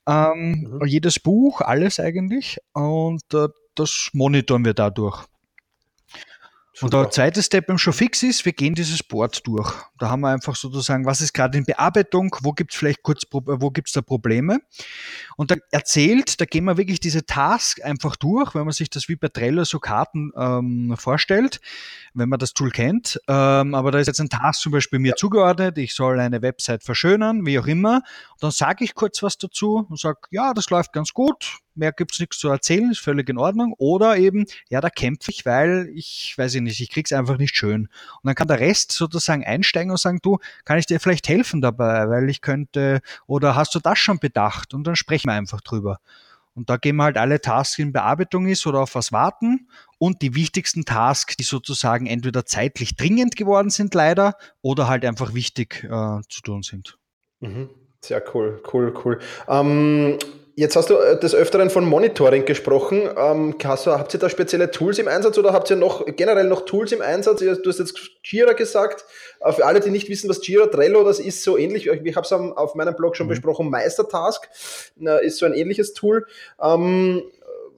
Ähm, 0.07 0.79
mhm. 0.81 0.87
Jedes 0.87 1.19
Buch, 1.19 1.61
alles 1.63 1.99
eigentlich. 1.99 2.59
Und 2.75 3.23
äh, 3.35 3.49
das 3.75 4.11
monitoren 4.13 4.65
wir 4.65 4.75
dadurch. 4.75 5.27
Und 6.81 6.95
der 6.95 7.11
zweite 7.11 7.43
Step 7.43 7.67
beim 7.67 7.77
Showfix 7.77 8.23
ist, 8.23 8.45
wir 8.47 8.53
gehen 8.53 8.75
dieses 8.75 9.03
Board 9.03 9.47
durch. 9.47 9.73
Da 9.99 10.09
haben 10.09 10.21
wir 10.21 10.31
einfach 10.31 10.57
sozusagen, 10.57 11.05
was 11.05 11.21
ist 11.21 11.35
gerade 11.35 11.59
in 11.59 11.65
Bearbeitung, 11.65 12.35
wo 12.41 12.53
gibt 12.53 12.73
es 12.73 12.79
vielleicht 12.79 13.03
kurz, 13.03 13.25
wo 13.31 13.71
gibt 13.71 13.89
es 13.89 13.95
da 13.95 14.01
Probleme? 14.01 14.61
Und 15.37 15.51
da 15.51 15.57
erzählt, 15.71 16.41
da 16.41 16.47
gehen 16.47 16.65
wir 16.65 16.79
wirklich 16.79 16.99
diese 16.99 17.27
Task 17.27 17.85
einfach 17.85 18.17
durch, 18.17 18.55
wenn 18.55 18.65
man 18.65 18.73
sich 18.73 18.89
das 18.89 19.09
wie 19.09 19.17
bei 19.17 19.29
Trello 19.29 19.65
so 19.65 19.81
Karten 19.81 20.33
ähm, 20.35 20.95
vorstellt, 20.97 21.61
wenn 22.15 22.31
man 22.31 22.39
das 22.39 22.55
Tool 22.55 22.71
kennt. 22.71 23.21
Ähm, 23.29 23.75
aber 23.75 23.91
da 23.91 23.99
ist 23.99 24.07
jetzt 24.07 24.21
ein 24.21 24.31
Task 24.31 24.63
zum 24.63 24.73
Beispiel 24.73 24.99
mir 24.99 25.11
ja. 25.11 25.17
zugeordnet, 25.17 25.77
ich 25.77 25.95
soll 25.95 26.19
eine 26.21 26.41
Website 26.41 26.85
verschönern, 26.85 27.45
wie 27.45 27.59
auch 27.59 27.67
immer. 27.67 27.97
Und 27.97 28.43
dann 28.43 28.51
sage 28.51 28.85
ich 28.85 28.95
kurz 28.95 29.23
was 29.23 29.37
dazu 29.37 29.87
und 29.89 30.01
sage, 30.01 30.21
ja, 30.31 30.55
das 30.55 30.71
läuft 30.71 30.95
ganz 30.95 31.13
gut, 31.13 31.59
mehr 31.75 31.93
gibt's 31.93 32.21
nichts 32.21 32.39
zu 32.39 32.49
erzählen, 32.49 32.91
ist 32.91 33.01
völlig 33.01 33.29
in 33.29 33.39
Ordnung. 33.39 33.75
Oder 33.79 34.17
eben, 34.17 34.47
ja, 34.69 34.81
da 34.81 34.91
kämpfe 34.91 35.31
ich, 35.31 35.47
weil 35.47 35.91
ich, 35.95 36.35
weiß 36.37 36.55
ich 36.55 36.61
nicht, 36.61 36.81
ich 36.81 36.91
krieg's 36.91 37.13
einfach 37.13 37.39
nicht 37.39 37.57
schön. 37.57 37.83
Und 37.83 38.25
dann 38.25 38.35
kann 38.35 38.49
der 38.49 38.61
Rest 38.61 38.93
sozusagen 38.93 39.45
einsteigen 39.45 39.91
und 39.91 40.01
sagen, 40.01 40.21
du, 40.23 40.39
kann 40.65 40.79
ich 40.79 40.87
dir 40.87 41.01
vielleicht 41.01 41.29
helfen 41.29 41.61
dabei, 41.61 42.09
weil 42.09 42.29
ich 42.29 42.41
könnte, 42.41 43.01
oder 43.27 43.57
hast 43.57 43.75
du 43.75 43.81
das 43.81 43.99
schon 43.99 44.19
bedacht? 44.19 44.75
Und 44.75 44.85
dann 44.87 44.97
sprechen 44.97 45.29
wir 45.29 45.35
einfach 45.35 45.61
drüber. 45.61 46.01
Und 46.55 46.69
da 46.69 46.77
gehen 46.77 46.97
wir 46.97 47.05
halt 47.05 47.17
alle 47.17 47.41
Tasks 47.41 47.79
in 47.79 47.93
Bearbeitung 47.93 48.47
ist 48.47 48.67
oder 48.67 48.81
auf 48.81 48.95
was 48.95 49.11
warten 49.11 49.69
und 49.99 50.21
die 50.21 50.35
wichtigsten 50.35 50.85
Tasks, 50.85 51.37
die 51.37 51.45
sozusagen 51.45 52.07
entweder 52.07 52.45
zeitlich 52.45 52.97
dringend 52.97 53.37
geworden 53.37 53.71
sind 53.71 53.95
leider 53.95 54.37
oder 54.61 54.87
halt 54.87 55.05
einfach 55.05 55.33
wichtig 55.33 55.85
äh, 55.85 56.21
zu 56.29 56.43
tun 56.43 56.63
sind. 56.63 56.99
Mhm. 57.41 57.71
Sehr 58.05 58.23
cool, 58.35 58.61
cool, 58.73 58.93
cool. 59.05 59.21
Ähm, 59.49 60.19
Jetzt 60.55 60.77
hast 60.77 60.91
du 60.91 60.97
äh, 60.97 61.19
des 61.19 61.35
Öfteren 61.35 61.71
von 61.71 61.87
Monitoring 61.87 62.45
gesprochen. 62.45 63.09
Ähm, 63.17 63.57
Kasso, 63.57 63.93
habt 63.93 64.13
ihr 64.13 64.21
da 64.21 64.29
spezielle 64.29 64.71
Tools 64.71 64.99
im 64.99 65.09
Einsatz 65.09 65.39
oder 65.39 65.53
habt 65.55 65.71
ihr 65.71 65.77
noch 65.77 66.05
generell 66.05 66.47
noch 66.47 66.67
Tools 66.67 66.93
im 66.93 67.01
Einsatz? 67.01 67.41
Du 67.41 67.69
hast 67.71 67.79
jetzt 67.79 67.99
Jira 68.23 68.53
gesagt. 68.53 69.07
Äh, 69.41 69.53
für 69.53 69.65
alle, 69.65 69.81
die 69.81 69.91
nicht 69.91 70.11
wissen, 70.11 70.29
was 70.29 70.47
Jira, 70.47 70.67
Trello, 70.67 71.05
das 71.05 71.21
ist 71.21 71.43
so 71.43 71.57
ähnlich. 71.57 71.87
Ich 71.87 72.17
habe 72.17 72.27
es 72.27 72.33
auf 72.33 72.75
meinem 72.75 72.95
Blog 72.95 73.17
schon 73.17 73.27
mhm. 73.27 73.31
besprochen. 73.31 73.71
Meistertask 73.71 74.47
äh, 75.01 75.27
ist 75.27 75.39
so 75.39 75.47
ein 75.47 75.55
ähnliches 75.55 75.95
Tool. 75.95 76.27
Ähm, 76.63 77.23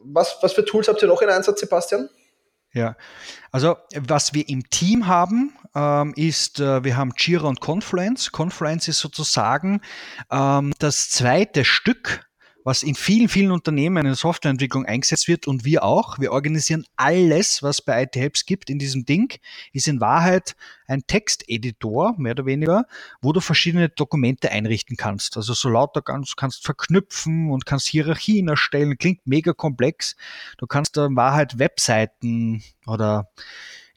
was, 0.02 0.38
was 0.40 0.52
für 0.52 0.64
Tools 0.64 0.88
habt 0.88 1.00
ihr 1.00 1.08
noch 1.08 1.22
in 1.22 1.28
Einsatz, 1.28 1.60
Sebastian? 1.60 2.08
Ja, 2.72 2.96
also 3.52 3.76
was 3.96 4.34
wir 4.34 4.48
im 4.48 4.68
Team 4.68 5.06
haben, 5.06 5.56
ähm, 5.76 6.12
ist, 6.16 6.58
äh, 6.58 6.82
wir 6.82 6.96
haben 6.96 7.12
Jira 7.16 7.46
und 7.46 7.60
Confluence. 7.60 8.32
Confluence 8.32 8.88
ist 8.88 8.98
sozusagen 8.98 9.80
ähm, 10.32 10.72
das 10.80 11.08
zweite 11.08 11.64
Stück 11.64 12.26
was 12.64 12.82
in 12.82 12.94
vielen, 12.94 13.28
vielen 13.28 13.52
Unternehmen 13.52 13.99
in 13.99 14.06
der 14.06 14.14
Softwareentwicklung 14.14 14.87
eingesetzt 14.87 15.28
wird 15.28 15.46
und 15.46 15.64
wir 15.64 15.84
auch. 15.84 16.19
Wir 16.19 16.32
organisieren 16.32 16.87
alles, 16.96 17.62
was 17.62 17.82
bei 17.82 18.02
IT 18.02 18.16
Helps 18.16 18.46
gibt 18.46 18.70
in 18.70 18.78
diesem 18.78 19.05
Ding, 19.05 19.38
ist 19.72 19.87
in 19.87 20.00
Wahrheit 20.00 20.56
ein 20.87 21.06
Texteditor, 21.06 22.14
mehr 22.19 22.32
oder 22.32 22.46
weniger, 22.46 22.87
wo 23.20 23.32
du 23.32 23.40
verschiedene 23.40 23.90
Dokumente 23.90 24.50
einrichten 24.50 24.96
kannst. 24.96 25.36
Also 25.36 25.53
so 25.53 25.69
lauter 25.69 26.00
kannst, 26.00 26.36
kannst 26.36 26.65
verknüpfen 26.65 27.50
und 27.50 27.67
kannst 27.67 27.86
Hierarchien 27.86 28.48
erstellen, 28.48 28.96
klingt 28.96 29.27
mega 29.27 29.53
komplex. 29.53 30.17
Du 30.56 30.67
kannst 30.67 30.96
da 30.96 31.06
in 31.06 31.17
Wahrheit 31.17 31.58
Webseiten 31.58 32.62
oder 32.86 33.29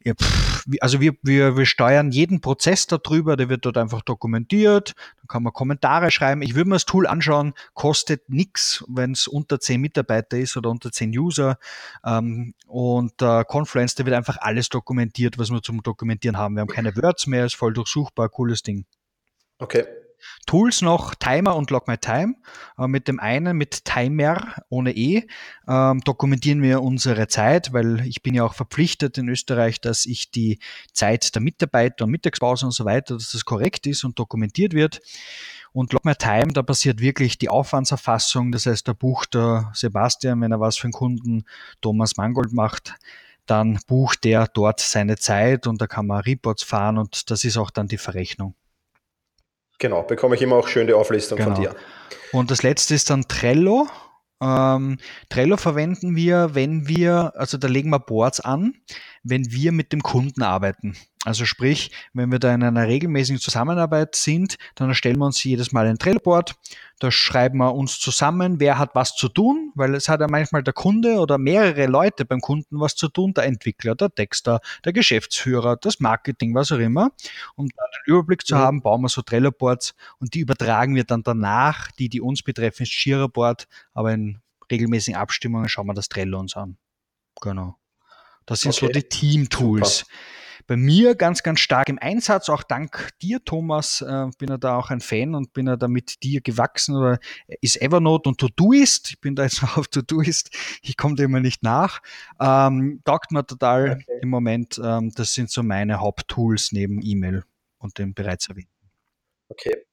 ja, 0.08 0.14
pff, 0.14 0.66
also 0.80 1.02
wir, 1.02 1.14
wir, 1.22 1.58
wir 1.58 1.66
steuern 1.66 2.12
jeden 2.12 2.40
Prozess 2.40 2.88
darüber, 2.88 3.36
der 3.36 3.50
wird 3.50 3.66
dort 3.66 3.78
einfach 3.78 4.02
dokumentiert, 4.02 4.94
da 5.18 5.24
kann 5.28 5.44
man 5.44 5.52
Kommentare 5.52 6.12
schreiben. 6.12 6.42
Ich 6.42 6.56
würde 6.56 6.70
mir 6.70 6.76
das 6.76 6.86
Tool 6.86 7.08
anschauen, 7.08 7.54
kostet 7.74 8.30
nichts, 8.30 8.86
wenn 8.88 9.12
es 9.12 9.28
unter 9.28 9.60
zehn 9.60 9.82
Mitarbeiter 9.82 10.38
ist 10.38 10.56
oder 10.56 10.70
unter 10.70 10.92
zehn 10.92 11.18
User. 11.18 11.58
Ähm, 12.06 12.54
und 12.68 13.22
äh, 13.22 13.44
Confluence, 13.46 13.96
da 13.96 14.06
wird 14.06 14.16
einfach 14.16 14.38
alles 14.40 14.70
dokumentiert, 14.70 15.38
was 15.38 15.50
wir 15.50 15.62
zum 15.62 15.84
Dokumentieren 15.84 16.38
haben. 16.38 16.56
Wir 16.56 16.62
haben 16.62 16.68
keine 16.68 16.96
Words 16.96 17.28
mehr, 17.28 17.46
ist 17.46 17.56
voll 17.56 17.74
durchsuchbar, 17.74 18.30
cooles 18.30 18.64
Ding. 18.64 18.86
Okay. 19.60 19.86
Tools 20.46 20.82
noch 20.82 21.16
Timer 21.16 21.56
und 21.56 21.72
Log 21.72 21.88
My 21.88 21.98
Time. 21.98 22.36
Äh, 22.78 22.88
mit 22.88 23.08
dem 23.08 23.20
einen, 23.20 23.58
mit 23.58 23.86
Timer 23.86 24.56
ohne 24.70 24.96
E, 24.96 25.28
ähm, 25.68 26.02
dokumentieren 26.02 26.62
wir 26.62 26.82
unsere 26.82 27.28
Zeit, 27.28 27.74
weil 27.74 28.06
ich 28.08 28.24
bin 28.24 28.34
ja 28.34 28.44
auch 28.44 28.54
verpflichtet 28.54 29.18
in 29.18 29.30
Österreich, 29.30 29.82
dass 29.82 30.06
ich 30.06 30.32
die 30.32 30.60
Zeit 30.94 31.36
der 31.36 31.42
Mitarbeiter 31.42 32.06
und 32.06 32.12
Mittagspause 32.12 32.66
und 32.66 32.72
so 32.72 32.86
weiter, 32.86 33.16
dass 33.16 33.32
das 33.32 33.46
korrekt 33.46 33.88
ist 33.88 34.04
und 34.04 34.18
dokumentiert 34.20 34.74
wird. 34.74 35.02
Und 35.74 35.94
Log 35.94 36.06
My 36.06 36.16
Time, 36.16 36.54
da 36.54 36.64
passiert 36.64 37.02
wirklich 37.02 37.38
die 37.38 37.50
Aufwandserfassung. 37.50 38.52
Das 38.52 38.66
heißt, 38.66 38.88
da 38.88 38.94
bucht 38.94 39.36
der 39.36 39.72
Sebastian, 39.74 40.42
wenn 40.42 40.52
er 40.52 40.60
was 40.60 40.78
für 40.78 40.86
einen 40.86 40.94
Kunden 40.94 41.44
Thomas 41.82 42.18
Mangold 42.18 42.52
macht, 42.52 42.96
dann 43.46 43.80
bucht 43.88 44.24
der 44.24 44.48
dort 44.48 44.80
seine 44.80 45.18
Zeit 45.18 45.68
und 45.68 45.82
da 45.82 45.88
kann 45.88 46.08
man 46.08 46.22
Reports 46.22 46.64
fahren 46.64 46.98
und 46.98 47.32
das 47.32 47.44
ist 47.44 47.58
auch 47.58 47.70
dann 47.70 47.88
die 47.88 47.98
Verrechnung. 47.98 48.56
Genau, 49.80 50.04
bekomme 50.04 50.36
ich 50.36 50.42
immer 50.42 50.56
auch 50.56 50.68
schön 50.68 50.88
die 50.88 50.94
Auflistung 50.94 51.38
genau. 51.38 51.54
von 51.54 51.62
dir. 51.62 51.76
Und 52.32 52.52
das 52.52 52.64
letzte 52.64 52.96
ist 52.96 53.10
dann 53.10 53.28
Trello. 53.28 53.88
Ähm, 54.42 54.98
Trello 55.30 55.58
verwenden 55.58 56.16
wir, 56.16 56.54
wenn 56.54 56.88
wir, 56.88 57.34
also 57.36 57.58
da 57.58 57.68
legen 57.68 57.90
wir 57.90 58.00
Boards 58.00 58.40
an, 58.40 58.74
wenn 59.24 59.52
wir 59.52 59.72
mit 59.72 59.92
dem 59.92 60.02
Kunden 60.02 60.44
arbeiten. 60.44 60.96
Also 61.28 61.44
sprich, 61.44 61.92
wenn 62.14 62.32
wir 62.32 62.40
da 62.40 62.54
in 62.54 62.64
einer 62.64 62.88
regelmäßigen 62.88 63.42
Zusammenarbeit 63.42 64.16
sind, 64.16 64.58
dann 64.76 64.88
erstellen 64.88 65.18
wir 65.18 65.26
uns 65.26 65.44
jedes 65.44 65.74
Mal 65.74 65.86
ein 65.86 65.98
Trello-Board. 65.98 66.56
Da 67.00 67.12
schreiben 67.12 67.58
wir 67.58 67.76
uns 67.76 68.00
zusammen, 68.00 68.62
wer 68.62 68.78
hat 68.78 68.96
was 68.96 69.14
zu 69.14 69.28
tun, 69.28 69.74
weil 69.76 69.94
es 69.94 70.08
hat 70.08 70.22
ja 70.22 70.28
manchmal 70.30 70.64
der 70.64 70.74
Kunde 70.74 71.20
oder 71.20 71.38
mehrere 71.38 71.88
Leute 71.88 72.24
beim 72.24 72.40
Kunden 72.40 72.80
was 72.80 72.96
zu 72.96 73.10
tun, 73.10 73.34
der 73.34 73.44
Entwickler, 73.44 73.96
der 73.96 74.10
Texter, 74.10 74.62
der 74.86 74.94
Geschäftsführer, 74.94 75.76
das 75.76 76.00
Marketing, 76.00 76.56
was 76.56 76.72
auch 76.72 76.80
immer. 76.80 77.12
Um 77.56 77.68
da 77.68 77.84
den 77.84 78.14
Überblick 78.14 78.48
zu 78.48 78.56
ja. 78.56 78.62
haben, 78.62 78.82
bauen 78.82 79.02
wir 79.02 79.10
so 79.10 79.22
Trello-Boards 79.22 79.96
und 80.20 80.34
die 80.34 80.40
übertragen 80.40 80.96
wir 80.96 81.04
dann 81.04 81.24
danach, 81.24 81.92
die, 81.92 82.08
die 82.08 82.22
uns 82.22 82.42
betreffen, 82.42 82.84
ins 82.84 83.04
Jira-Board, 83.04 83.68
aber 83.94 84.14
in 84.14 84.40
regelmäßigen 84.72 85.20
Abstimmungen 85.20 85.68
schauen 85.68 85.88
wir 85.88 85.94
das 85.94 86.08
Trello 86.08 86.40
uns 86.40 86.56
an. 86.56 86.78
Genau. 87.42 87.76
Das 88.48 88.62
sind 88.62 88.72
okay. 88.72 88.88
so 88.88 88.92
die 88.92 89.04
Team-Tools. 89.04 90.06
Bei 90.66 90.76
mir 90.76 91.16
ganz, 91.16 91.44
ganz 91.44 91.62
stark 91.62 91.88
im 91.88 91.98
Einsatz, 91.98 92.50
auch 92.50 92.64
dank 92.64 93.12
dir, 93.22 93.44
Thomas, 93.44 94.02
äh, 94.02 94.28
bin 94.38 94.50
er 94.50 94.58
da 94.58 94.76
auch 94.76 94.90
ein 94.90 95.00
Fan 95.00 95.34
und 95.34 95.54
bin 95.54 95.68
er 95.68 95.78
da 95.78 95.88
mit 95.88 96.24
dir 96.24 96.42
gewachsen 96.42 96.96
oder 96.96 97.20
ist 97.62 97.82
Evernote 97.82 98.28
und 98.28 98.38
Todoist. 98.38 99.12
Ich 99.12 99.22
bin 99.22 99.36
da 99.36 99.44
jetzt 99.44 99.64
auf 99.78 99.88
Todoist, 99.88 100.50
ich 100.82 100.98
komme 100.98 101.16
dem 101.16 101.26
immer 101.30 101.40
nicht 101.40 101.64
nach. 101.64 102.02
Ähm, 102.42 103.02
taugt 103.06 103.32
mir 103.32 103.46
total 103.46 103.92
okay. 103.92 104.20
im 104.22 104.30
Moment. 104.30 104.80
Ähm, 104.84 105.12
das 105.16 105.34
sind 105.34 105.50
so 105.50 105.64
meine 105.64 106.02
Haupttools 106.02 106.74
neben 106.74 107.02
E-Mail 107.02 107.46
und 107.78 107.98
dem 107.98 108.14
bereits 108.14 108.50
erwähnten. 108.50 108.72
Okay. 109.48 109.86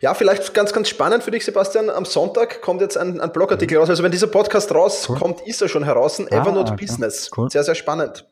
Ja, 0.00 0.14
vielleicht 0.14 0.52
ganz, 0.54 0.72
ganz 0.72 0.88
spannend 0.88 1.24
für 1.24 1.30
dich, 1.30 1.44
Sebastian. 1.44 1.90
Am 1.90 2.04
Sonntag 2.04 2.60
kommt 2.60 2.80
jetzt 2.80 2.98
ein, 2.98 3.20
ein 3.20 3.32
Blogartikel 3.32 3.78
raus. 3.78 3.88
Also 3.88 4.02
wenn 4.02 4.12
dieser 4.12 4.26
Podcast 4.26 4.74
rauskommt, 4.74 5.40
cool. 5.40 5.48
ist 5.48 5.62
er 5.62 5.68
schon 5.68 5.84
heraus. 5.84 6.20
Ah, 6.20 6.24
Evernote 6.40 6.72
okay. 6.72 6.84
Business. 6.84 7.30
Cool. 7.36 7.50
Sehr, 7.50 7.64
sehr 7.64 7.74
spannend. 7.74 8.28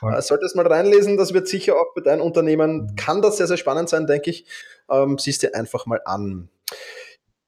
Cool. 0.00 0.14
Äh, 0.14 0.22
solltest 0.22 0.56
mal 0.56 0.66
reinlesen, 0.66 1.16
das 1.16 1.34
wird 1.34 1.48
sicher 1.48 1.76
auch 1.76 1.92
für 1.94 2.02
dein 2.02 2.20
Unternehmen, 2.20 2.94
kann 2.96 3.22
das 3.22 3.38
sehr, 3.38 3.46
sehr 3.46 3.56
spannend 3.56 3.88
sein, 3.88 4.06
denke 4.06 4.30
ich. 4.30 4.46
Ähm, 4.90 5.18
siehst 5.18 5.42
dir 5.42 5.54
einfach 5.54 5.86
mal 5.86 6.00
an. 6.04 6.48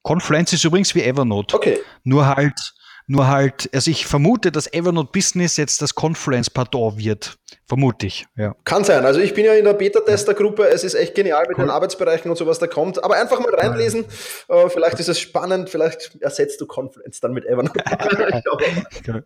Confluence 0.03 0.53
ist 0.53 0.63
übrigens 0.63 0.95
wie 0.95 1.03
Evernote. 1.03 1.55
Okay. 1.55 1.79
Nur 2.03 2.27
halt 2.27 2.73
nur 3.09 3.29
halt, 3.29 3.69
also 3.73 3.89
ich 3.89 4.05
vermute, 4.05 4.51
dass 4.51 4.71
Evernote 4.73 5.09
Business 5.13 5.55
jetzt 5.55 5.81
das 5.81 5.95
Confluence-Pardon 5.95 6.97
wird. 6.97 7.37
Vermute 7.65 8.05
ich, 8.05 8.25
ja. 8.35 8.53
Kann 8.65 8.83
sein. 8.83 9.05
Also 9.05 9.21
ich 9.21 9.33
bin 9.33 9.45
ja 9.45 9.53
in 9.53 9.63
der 9.63 9.73
Beta-Tester-Gruppe. 9.73 10.67
Es 10.67 10.83
ist 10.83 10.93
echt 10.93 11.15
genial 11.15 11.45
mit 11.47 11.57
cool. 11.57 11.65
den 11.65 11.69
Arbeitsbereichen 11.69 12.29
und 12.29 12.37
sowas, 12.37 12.59
da 12.59 12.67
kommt. 12.67 13.01
Aber 13.01 13.15
einfach 13.15 13.39
mal 13.39 13.53
reinlesen. 13.55 14.05
Uh, 14.49 14.67
vielleicht 14.67 14.99
ist 14.99 15.07
es 15.07 15.21
spannend. 15.21 15.69
Vielleicht 15.69 16.21
ersetzt 16.21 16.59
du 16.59 16.65
Confluence 16.65 17.21
dann 17.21 17.31
mit 17.31 17.45
Evernote. 17.45 17.79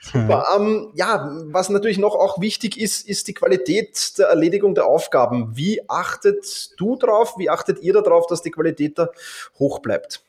Super. 0.00 0.46
Um, 0.56 0.66
ähm, 0.66 0.92
ja, 0.94 1.32
was 1.46 1.70
natürlich 1.70 1.98
noch 1.98 2.14
auch 2.14 2.40
wichtig 2.40 2.80
ist, 2.80 3.08
ist 3.08 3.26
die 3.26 3.34
Qualität 3.34 4.18
der 4.18 4.28
Erledigung 4.28 4.76
der 4.76 4.86
Aufgaben. 4.86 5.56
Wie 5.56 5.80
achtet 5.88 6.78
du 6.78 6.96
drauf? 6.96 7.34
Wie 7.38 7.50
achtet 7.50 7.80
ihr 7.80 7.92
darauf, 7.92 8.28
dass 8.28 8.42
die 8.42 8.52
Qualität 8.52 8.98
da 8.98 9.10
hoch 9.58 9.80
bleibt? 9.80 10.22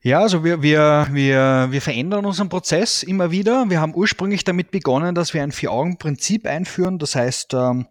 Ja, 0.00 0.20
also 0.20 0.44
wir, 0.44 0.62
wir, 0.62 1.08
wir, 1.10 1.66
wir 1.70 1.82
verändern 1.82 2.24
unseren 2.24 2.48
Prozess 2.48 3.02
immer 3.02 3.32
wieder. 3.32 3.68
Wir 3.68 3.80
haben 3.80 3.94
ursprünglich 3.94 4.44
damit 4.44 4.70
begonnen, 4.70 5.14
dass 5.14 5.34
wir 5.34 5.42
ein 5.42 5.50
Vier-Augen-Prinzip 5.50 6.46
einführen. 6.46 6.98
Das 6.98 7.16
heißt, 7.16 7.54
ähm, 7.54 7.88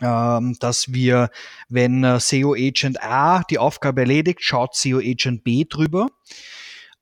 ähm, 0.00 0.56
dass 0.58 0.92
wir, 0.92 1.30
wenn 1.68 2.02
äh, 2.02 2.18
SEO 2.18 2.54
Agent 2.54 3.00
A 3.00 3.44
die 3.44 3.58
Aufgabe 3.58 4.00
erledigt, 4.00 4.42
schaut 4.42 4.74
SEO 4.74 4.98
Agent 4.98 5.44
B 5.44 5.64
drüber. 5.68 6.08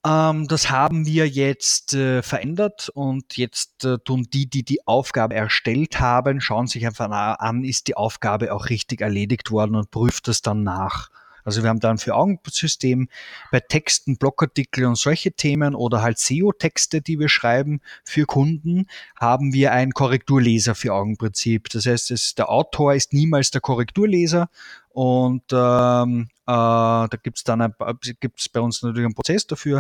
Ähm, 0.05 0.47
das 0.47 0.71
haben 0.71 1.07
wir 1.07 1.27
jetzt 1.27 1.95
äh, 1.95 2.23
verändert 2.23 2.91
und 2.93 3.39
jetzt 3.39 3.85
äh, 3.87 3.97
tun 4.05 4.27
die, 4.31 4.51
die 4.51 4.63
die 4.63 4.87
Aufgabe 4.87 5.35
erstellt 5.35 6.01
haben, 6.01 6.43
schauen 6.43 6.67
sich 6.67 6.85
einfach 6.87 7.09
an, 7.11 7.65
ist 7.65 7.87
die 7.89 7.97
Aufgabe 7.97 8.53
auch 8.53 8.69
richtig 8.69 9.01
erledigt 9.01 9.51
worden 9.51 9.75
und 9.77 9.91
prüft 9.91 10.29
das 10.29 10.43
dann 10.43 10.65
nach. 10.65 11.09
Also 11.45 11.63
wir 11.63 11.71
haben 11.71 11.81
da 11.81 11.91
ein 11.91 11.99
Vier-Augen-System 11.99 13.09
bei 13.51 13.61
Texten, 13.61 14.17
Blogartikel 14.17 14.85
und 14.87 14.97
solche 14.97 15.33
Themen 15.33 15.75
oder 15.75 16.03
halt 16.03 16.19
SEO-Texte, 16.19 17.01
die 17.01 17.19
wir 17.19 17.29
schreiben 17.29 17.81
für 18.05 18.27
Kunden, 18.27 18.87
haben 19.19 19.53
wir 19.53 19.73
ein 19.73 19.93
Korrekturleser 19.93 20.75
Vier-Augen-Prinzip. 20.75 21.69
Das 21.71 21.87
heißt, 21.87 22.11
es, 22.11 22.35
der 22.35 22.51
Autor 22.51 22.95
ist 22.95 23.13
niemals 23.13 23.51
der 23.51 23.61
Korrekturleser 23.61 24.49
und 24.91 25.45
ähm, 25.53 26.29
äh, 26.47 26.47
da 26.47 27.19
gibt's 27.23 27.45
dann 27.45 27.63
ein, 27.63 27.75
gibt's 28.21 28.49
bei 28.49 28.61
uns 28.61 28.83
natürlich 28.83 29.07
einen 29.07 29.15
Prozess 29.15 29.47
dafür, 29.47 29.79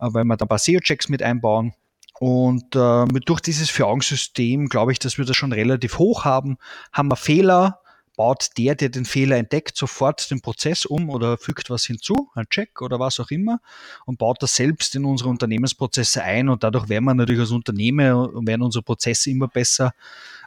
äh, 0.00 0.08
weil 0.10 0.24
wir 0.24 0.36
da 0.36 0.44
ein 0.44 0.48
paar 0.48 0.58
SEO-Checks 0.58 1.08
mit 1.08 1.22
einbauen. 1.22 1.74
Und 2.18 2.74
äh, 2.74 3.06
durch 3.26 3.40
dieses 3.40 3.68
Vier-Augen-System 3.68 4.68
glaube 4.68 4.92
ich, 4.92 4.98
dass 4.98 5.18
wir 5.18 5.26
das 5.26 5.36
schon 5.36 5.52
relativ 5.52 5.98
hoch 5.98 6.24
haben. 6.24 6.56
Haben 6.92 7.10
wir 7.10 7.16
Fehler, 7.16 7.80
baut 8.16 8.50
der, 8.58 8.74
der 8.74 8.88
den 8.88 9.04
Fehler 9.04 9.36
entdeckt, 9.36 9.76
sofort 9.76 10.30
den 10.30 10.40
Prozess 10.40 10.84
um 10.84 11.10
oder 11.10 11.38
fügt 11.38 11.70
was 11.70 11.84
hinzu, 11.84 12.30
ein 12.34 12.48
Check 12.48 12.82
oder 12.82 12.98
was 12.98 13.20
auch 13.20 13.30
immer 13.30 13.60
und 14.06 14.18
baut 14.18 14.42
das 14.42 14.56
selbst 14.56 14.94
in 14.94 15.04
unsere 15.04 15.30
Unternehmensprozesse 15.30 16.22
ein 16.22 16.48
und 16.48 16.64
dadurch 16.64 16.88
werden 16.88 17.04
wir 17.04 17.14
natürlich 17.14 17.40
als 17.40 17.50
Unternehmen 17.50 18.14
und 18.14 18.46
werden 18.46 18.62
unsere 18.62 18.82
Prozesse 18.82 19.30
immer 19.30 19.48
besser 19.48 19.92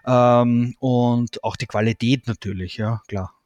ähm, 0.06 0.76
und 0.80 1.44
auch 1.44 1.56
die 1.56 1.68
Qualität 1.68 2.28
natürlich, 2.28 2.78
ja, 2.78 3.02
klar. 3.08 3.38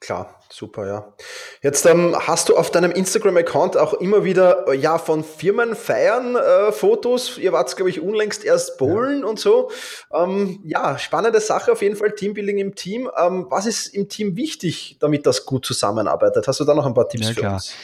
Klar, 0.00 0.40
super, 0.48 0.86
ja. 0.86 1.12
Jetzt 1.60 1.84
ähm, 1.84 2.14
hast 2.16 2.48
du 2.48 2.56
auf 2.56 2.70
deinem 2.70 2.92
Instagram-Account 2.92 3.76
auch 3.76 3.94
immer 3.94 4.22
wieder 4.22 4.68
äh, 4.68 4.76
ja 4.76 4.96
von 4.96 5.24
Firmen 5.24 5.74
feiern 5.74 6.36
äh, 6.36 6.70
Fotos. 6.70 7.36
Ihr 7.36 7.52
wart, 7.52 7.74
glaube 7.74 7.90
ich, 7.90 8.00
unlängst 8.00 8.44
erst 8.44 8.78
bowlen 8.78 9.20
ja. 9.20 9.26
und 9.26 9.40
so. 9.40 9.72
Ähm, 10.14 10.60
ja, 10.64 10.98
spannende 10.98 11.40
Sache 11.40 11.72
auf 11.72 11.82
jeden 11.82 11.96
Fall, 11.96 12.12
Teambuilding 12.12 12.58
im 12.58 12.76
Team. 12.76 13.10
Ähm, 13.18 13.46
was 13.50 13.66
ist 13.66 13.88
im 13.88 14.08
Team 14.08 14.36
wichtig, 14.36 14.98
damit 15.00 15.26
das 15.26 15.44
gut 15.44 15.66
zusammenarbeitet? 15.66 16.46
Hast 16.46 16.60
du 16.60 16.64
da 16.64 16.74
noch 16.74 16.86
ein 16.86 16.94
paar 16.94 17.08
Tipps 17.08 17.28
ja, 17.28 17.34
für 17.34 17.40
klar. 17.40 17.54
uns? 17.54 17.74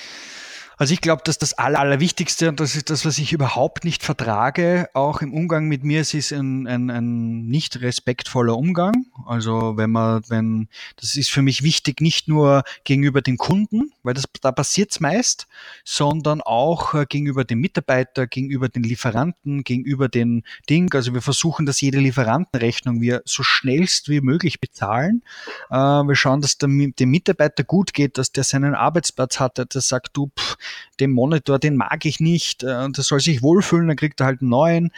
Also 0.77 0.93
ich 0.93 1.01
glaube, 1.01 1.23
dass 1.25 1.39
das 1.39 1.55
Aller, 1.55 1.79
Allerwichtigste 1.79 2.49
und 2.49 2.59
das 2.59 2.75
ist 2.75 2.91
das, 2.91 3.05
was 3.05 3.19
ich 3.19 3.33
überhaupt 3.33 3.85
nicht 3.85 4.03
vertrage, 4.03 4.89
auch 4.93 5.21
im 5.21 5.33
Umgang 5.33 5.67
mit 5.67 5.85
mir, 5.85 6.01
es 6.01 6.15
ist 6.15 6.33
ein, 6.33 6.67
ein, 6.67 6.91
ein 6.91 7.47
nicht 7.47 7.81
respektvoller 7.81 8.57
Umgang. 8.57 9.07
Also 9.27 9.77
wenn 9.77 9.91
man, 9.91 10.23
wenn, 10.29 10.69
das 10.97 11.15
ist 11.15 11.31
für 11.31 11.43
mich 11.43 11.63
wichtig, 11.63 12.01
nicht 12.01 12.27
nur 12.27 12.65
gegenüber 12.83 13.23
dem 13.23 13.37
Kunden, 13.37 13.93
weil 14.03 14.15
das, 14.15 14.25
da 14.41 14.51
passiert's 14.51 15.01
meist, 15.01 15.47
sondern 15.85 16.41
auch 16.41 16.95
äh, 16.95 17.07
gegenüber 17.07 17.45
dem 17.45 17.61
Mitarbeiter, 17.61 18.27
gegenüber 18.27 18.69
den 18.69 18.83
Lieferanten, 18.83 19.63
gegenüber 19.63 20.09
den 20.09 20.43
Ding. 20.69 20.93
Also 20.95 21.15
wir 21.15 21.23
versuchen, 21.23 21.67
dass 21.67 21.81
jede 21.81 21.99
Lieferantenrechnung 21.99 23.01
wir 23.01 23.23
so 23.25 23.43
schnellst 23.43 24.09
wie 24.09 24.21
möglich 24.21 24.61
bezahlen. 24.61 25.23
Äh, 25.71 25.77
wir 25.77 26.17
schauen, 26.17 26.41
dass 26.41 26.59
dem, 26.59 26.95
dem 26.97 27.11
Mitarbeiter 27.11 27.63
gut 27.63 27.95
geht, 27.95 28.19
dass 28.19 28.33
der 28.33 28.45
seinen 28.45 28.75
Arbeitsplatz 28.75 29.39
hat, 29.39 29.59
der 29.59 29.81
sagt, 29.81 30.17
du, 30.17 30.31
pff, 30.37 30.57
den 31.01 31.11
Monitor, 31.11 31.59
den 31.59 31.77
mag 31.77 32.05
ich 32.05 32.21
nicht, 32.21 32.63
äh, 32.63 32.89
der 32.91 33.05
soll 33.05 33.21
sich 33.21 33.43
wohlfühlen, 33.43 33.89
dann 33.89 33.97
kriegt 33.97 34.21
er 34.21 34.27
halt 34.27 34.41
einen 34.41 34.51
neuen. 34.51 34.91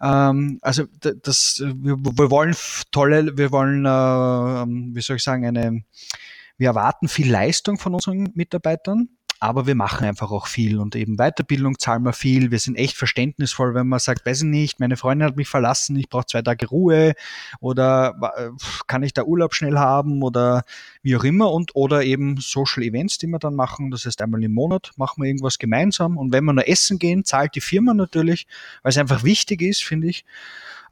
Ähm, 0.00 0.58
also 0.62 0.84
das, 1.00 1.62
wir, 1.64 1.96
wir 1.98 2.30
wollen 2.30 2.54
tolle, 2.90 3.36
wir 3.36 3.52
wollen, 3.52 3.84
äh, 3.84 4.94
wie 4.94 5.00
soll 5.00 5.16
ich 5.16 5.22
sagen, 5.22 5.46
eine, 5.46 5.82
wir 6.58 6.68
erwarten 6.68 7.08
viel 7.08 7.30
Leistung 7.30 7.78
von 7.78 7.94
unseren 7.94 8.30
Mitarbeitern 8.34 9.08
aber 9.42 9.66
wir 9.66 9.74
machen 9.74 10.06
einfach 10.06 10.30
auch 10.30 10.46
viel 10.46 10.78
und 10.78 10.94
eben 10.94 11.16
Weiterbildung 11.16 11.76
zahlen 11.76 12.04
wir 12.04 12.12
viel. 12.12 12.52
Wir 12.52 12.60
sind 12.60 12.76
echt 12.76 12.96
verständnisvoll, 12.96 13.74
wenn 13.74 13.88
man 13.88 13.98
sagt, 13.98 14.24
weiß 14.24 14.42
ich 14.42 14.48
nicht, 14.48 14.78
meine 14.78 14.96
Freundin 14.96 15.26
hat 15.26 15.36
mich 15.36 15.48
verlassen, 15.48 15.96
ich 15.96 16.08
brauche 16.08 16.26
zwei 16.26 16.42
Tage 16.42 16.68
Ruhe 16.68 17.14
oder 17.58 18.14
äh, 18.36 18.50
kann 18.86 19.02
ich 19.02 19.14
da 19.14 19.24
Urlaub 19.24 19.52
schnell 19.52 19.78
haben 19.78 20.22
oder 20.22 20.62
wie 21.02 21.16
auch 21.16 21.24
immer 21.24 21.50
und 21.50 21.74
oder 21.74 22.04
eben 22.04 22.36
Social 22.36 22.84
Events, 22.84 23.18
die 23.18 23.26
wir 23.26 23.40
dann 23.40 23.56
machen. 23.56 23.90
Das 23.90 24.06
heißt, 24.06 24.22
einmal 24.22 24.44
im 24.44 24.52
Monat 24.52 24.92
machen 24.94 25.20
wir 25.20 25.26
irgendwas 25.26 25.58
gemeinsam 25.58 26.18
und 26.18 26.32
wenn 26.32 26.44
wir 26.44 26.52
nur 26.52 26.68
essen 26.68 27.00
gehen, 27.00 27.24
zahlt 27.24 27.56
die 27.56 27.60
Firma 27.60 27.94
natürlich, 27.94 28.46
weil 28.84 28.90
es 28.90 28.98
einfach 28.98 29.24
wichtig 29.24 29.60
ist, 29.60 29.82
finde 29.82 30.06
ich. 30.06 30.24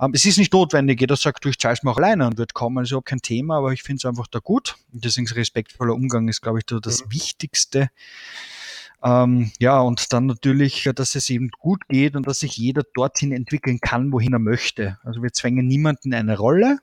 Ähm, 0.00 0.12
es 0.14 0.24
ist 0.24 0.38
nicht 0.38 0.52
notwendig, 0.52 1.00
jeder 1.00 1.16
sagt, 1.16 1.44
du, 1.44 1.48
ich 1.48 1.58
zahle 1.58 1.74
es 1.74 1.82
mir 1.82 1.90
auch 1.90 1.98
alleine 1.98 2.26
und 2.26 2.38
wird 2.38 2.54
kommen, 2.54 2.78
also 2.78 3.00
kein 3.02 3.20
Thema, 3.20 3.58
aber 3.58 3.72
ich 3.72 3.82
finde 3.82 3.98
es 3.98 4.04
einfach 4.06 4.26
da 4.26 4.38
gut. 4.38 4.76
Und 4.92 5.04
deswegen 5.04 5.28
respektvoller 5.28 5.94
Umgang 5.94 6.28
ist, 6.28 6.40
glaube 6.40 6.58
ich, 6.58 6.66
da 6.66 6.80
das 6.80 7.04
mhm. 7.04 7.12
Wichtigste. 7.12 7.90
Ähm, 9.02 9.52
ja, 9.58 9.80
und 9.80 10.12
dann 10.12 10.26
natürlich, 10.26 10.88
dass 10.94 11.14
es 11.14 11.30
eben 11.30 11.50
gut 11.50 11.88
geht 11.88 12.16
und 12.16 12.26
dass 12.26 12.40
sich 12.40 12.56
jeder 12.56 12.82
dorthin 12.94 13.32
entwickeln 13.32 13.80
kann, 13.80 14.12
wohin 14.12 14.32
er 14.32 14.38
möchte. 14.38 14.98
Also 15.04 15.22
wir 15.22 15.32
zwängen 15.32 15.66
niemanden 15.66 16.12
in 16.12 16.18
eine 16.18 16.38
Rolle. 16.38 16.78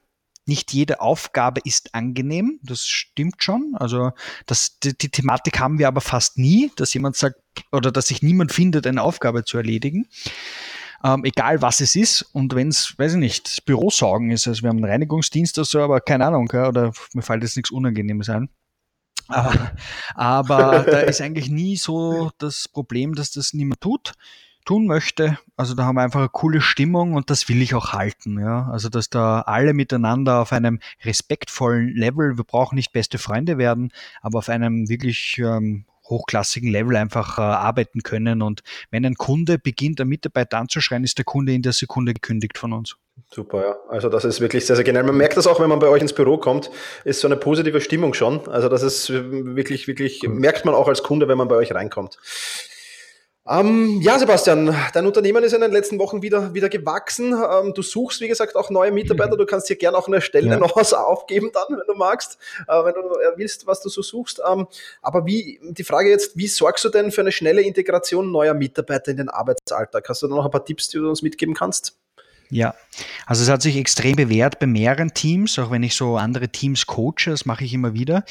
Nicht 0.45 0.71
jede 0.73 1.01
Aufgabe 1.01 1.59
ist 1.65 1.93
angenehm, 1.93 2.59
das 2.63 2.85
stimmt 2.87 3.43
schon. 3.43 3.75
Also 3.75 4.11
das, 4.45 4.79
die, 4.79 4.97
die 4.97 5.09
Thematik 5.09 5.59
haben 5.59 5.77
wir 5.77 5.89
aber 5.89 5.99
fast 5.99 6.37
nie, 6.37 6.71
dass 6.77 6.93
jemand 6.93 7.17
sagt 7.17 7.41
oder 7.71 7.91
dass 7.91 8.07
sich 8.07 8.21
niemand 8.21 8.53
findet, 8.53 8.87
eine 8.87 9.01
Aufgabe 9.01 9.43
zu 9.43 9.57
erledigen 9.57 10.07
ähm, 11.03 11.23
egal 11.23 11.61
was 11.61 11.81
es 11.81 11.95
ist. 11.95 12.21
Und 12.33 12.55
wenn 12.55 12.69
es, 12.69 12.97
weiß 12.97 13.13
ich 13.13 13.19
nicht, 13.19 13.65
Bürosaugen 13.65 14.31
ist, 14.31 14.47
also 14.47 14.63
wir 14.63 14.69
haben 14.69 14.77
einen 14.77 14.91
Reinigungsdienst 14.91 15.57
oder 15.57 15.65
so, 15.65 15.81
aber 15.81 16.01
keine 16.01 16.25
Ahnung, 16.25 16.49
oder 16.49 16.91
mir 17.13 17.21
fällt 17.21 17.43
jetzt 17.43 17.55
nichts 17.55 17.71
Unangenehmes 17.71 18.29
ein. 18.29 18.49
Aber, 19.27 19.71
aber 20.15 20.83
da 20.83 20.99
ist 20.99 21.21
eigentlich 21.21 21.49
nie 21.49 21.75
so 21.75 22.31
das 22.37 22.67
Problem, 22.67 23.13
dass 23.13 23.31
das 23.31 23.53
niemand 23.53 23.81
tut. 23.81 24.13
tun 24.67 24.85
möchte. 24.85 25.39
Also 25.55 25.73
da 25.75 25.85
haben 25.85 25.95
wir 25.95 26.01
einfach 26.03 26.19
eine 26.19 26.29
coole 26.29 26.61
Stimmung 26.61 27.13
und 27.13 27.29
das 27.29 27.47
will 27.49 27.61
ich 27.61 27.73
auch 27.73 27.93
halten. 27.93 28.39
Ja? 28.39 28.69
Also 28.69 28.89
dass 28.89 29.09
da 29.09 29.41
alle 29.41 29.73
miteinander 29.73 30.41
auf 30.41 30.51
einem 30.51 30.79
respektvollen 31.03 31.95
Level, 31.95 32.37
wir 32.37 32.43
brauchen 32.43 32.75
nicht 32.75 32.91
beste 32.91 33.17
Freunde 33.17 33.57
werden, 33.57 33.91
aber 34.21 34.39
auf 34.39 34.49
einem 34.49 34.89
wirklich 34.89 35.37
ähm, 35.39 35.85
hochklassigen 36.09 36.71
Level 36.71 36.95
einfach 36.95 37.37
äh, 37.37 37.41
arbeiten 37.41 38.03
können. 38.03 38.41
Und 38.41 38.61
wenn 38.91 39.05
ein 39.05 39.15
Kunde 39.15 39.57
beginnt, 39.59 40.01
ein 40.01 40.07
Mitarbeiter 40.07 40.57
anzuschreien, 40.57 41.03
ist 41.03 41.17
der 41.17 41.25
Kunde 41.25 41.53
in 41.53 41.61
der 41.61 41.73
Sekunde 41.73 42.13
gekündigt 42.13 42.57
von 42.57 42.73
uns. 42.73 42.95
Super, 43.31 43.61
ja. 43.61 43.75
Also 43.89 44.09
das 44.09 44.25
ist 44.25 44.41
wirklich 44.41 44.65
sehr, 44.65 44.75
sehr 44.75 44.85
genial. 44.85 45.03
Man 45.03 45.17
merkt 45.17 45.37
das 45.37 45.47
auch, 45.47 45.59
wenn 45.59 45.69
man 45.69 45.79
bei 45.79 45.87
euch 45.87 46.01
ins 46.01 46.13
Büro 46.13 46.37
kommt, 46.37 46.69
ist 47.03 47.19
so 47.19 47.27
eine 47.27 47.35
positive 47.35 47.81
Stimmung 47.81 48.13
schon. 48.13 48.47
Also 48.47 48.69
das 48.69 48.83
ist 48.83 49.09
wirklich, 49.11 49.87
wirklich, 49.87 50.23
merkt 50.27 50.65
man 50.65 50.75
auch 50.75 50.87
als 50.87 51.03
Kunde, 51.03 51.27
wenn 51.27 51.37
man 51.37 51.47
bei 51.47 51.55
euch 51.55 51.73
reinkommt. 51.73 52.19
Ähm, 53.49 54.01
ja, 54.01 54.19
Sebastian, 54.19 54.75
dein 54.93 55.05
Unternehmen 55.05 55.43
ist 55.43 55.53
in 55.53 55.61
den 55.61 55.71
letzten 55.71 55.99
Wochen 55.99 56.21
wieder, 56.21 56.53
wieder 56.53 56.69
gewachsen. 56.69 57.33
Ähm, 57.33 57.73
du 57.73 57.81
suchst, 57.81 58.19
wie 58.19 58.27
gesagt, 58.27 58.55
auch 58.55 58.69
neue 58.69 58.91
Mitarbeiter. 58.91 59.37
Du 59.37 59.45
kannst 59.45 59.67
hier 59.67 59.77
gerne 59.77 59.97
auch 59.97 60.07
eine 60.07 60.21
Stelle 60.21 60.49
ja. 60.49 60.59
noch 60.59 60.75
was 60.75 60.93
aufgeben 60.93 61.51
dann, 61.53 61.77
wenn 61.77 61.87
du 61.87 61.93
magst, 61.93 62.37
äh, 62.67 62.83
wenn 62.83 62.93
du 62.93 63.01
willst, 63.35 63.65
was 63.65 63.81
du 63.81 63.89
so 63.89 64.01
suchst. 64.01 64.41
Ähm, 64.49 64.67
aber 65.01 65.25
wie, 65.25 65.59
die 65.63 65.83
Frage 65.83 66.09
jetzt, 66.09 66.35
wie 66.35 66.47
sorgst 66.47 66.83
du 66.83 66.89
denn 66.89 67.11
für 67.11 67.21
eine 67.21 67.31
schnelle 67.31 67.61
Integration 67.61 68.31
neuer 68.31 68.53
Mitarbeiter 68.53 69.11
in 69.11 69.17
den 69.17 69.29
Arbeitsalltag? 69.29 70.07
Hast 70.09 70.23
du 70.23 70.27
da 70.27 70.35
noch 70.35 70.45
ein 70.45 70.51
paar 70.51 70.65
Tipps, 70.65 70.89
die 70.89 70.97
du 70.97 71.07
uns 71.09 71.21
mitgeben 71.21 71.53
kannst? 71.53 71.95
Ja, 72.49 72.73
also 73.25 73.43
es 73.43 73.49
hat 73.49 73.61
sich 73.61 73.75
extrem 73.75 74.15
bewährt 74.15 74.59
bei 74.59 74.67
mehreren 74.67 75.13
Teams, 75.13 75.59
auch 75.59 75.69
wenn 75.69 75.83
ich 75.83 75.95
so 75.95 76.15
andere 76.15 76.47
Teams 76.47 76.85
coache, 76.85 77.25
das 77.25 77.45
mache 77.45 77.65
ich 77.65 77.73
immer 77.73 77.93
wieder, 77.93 78.23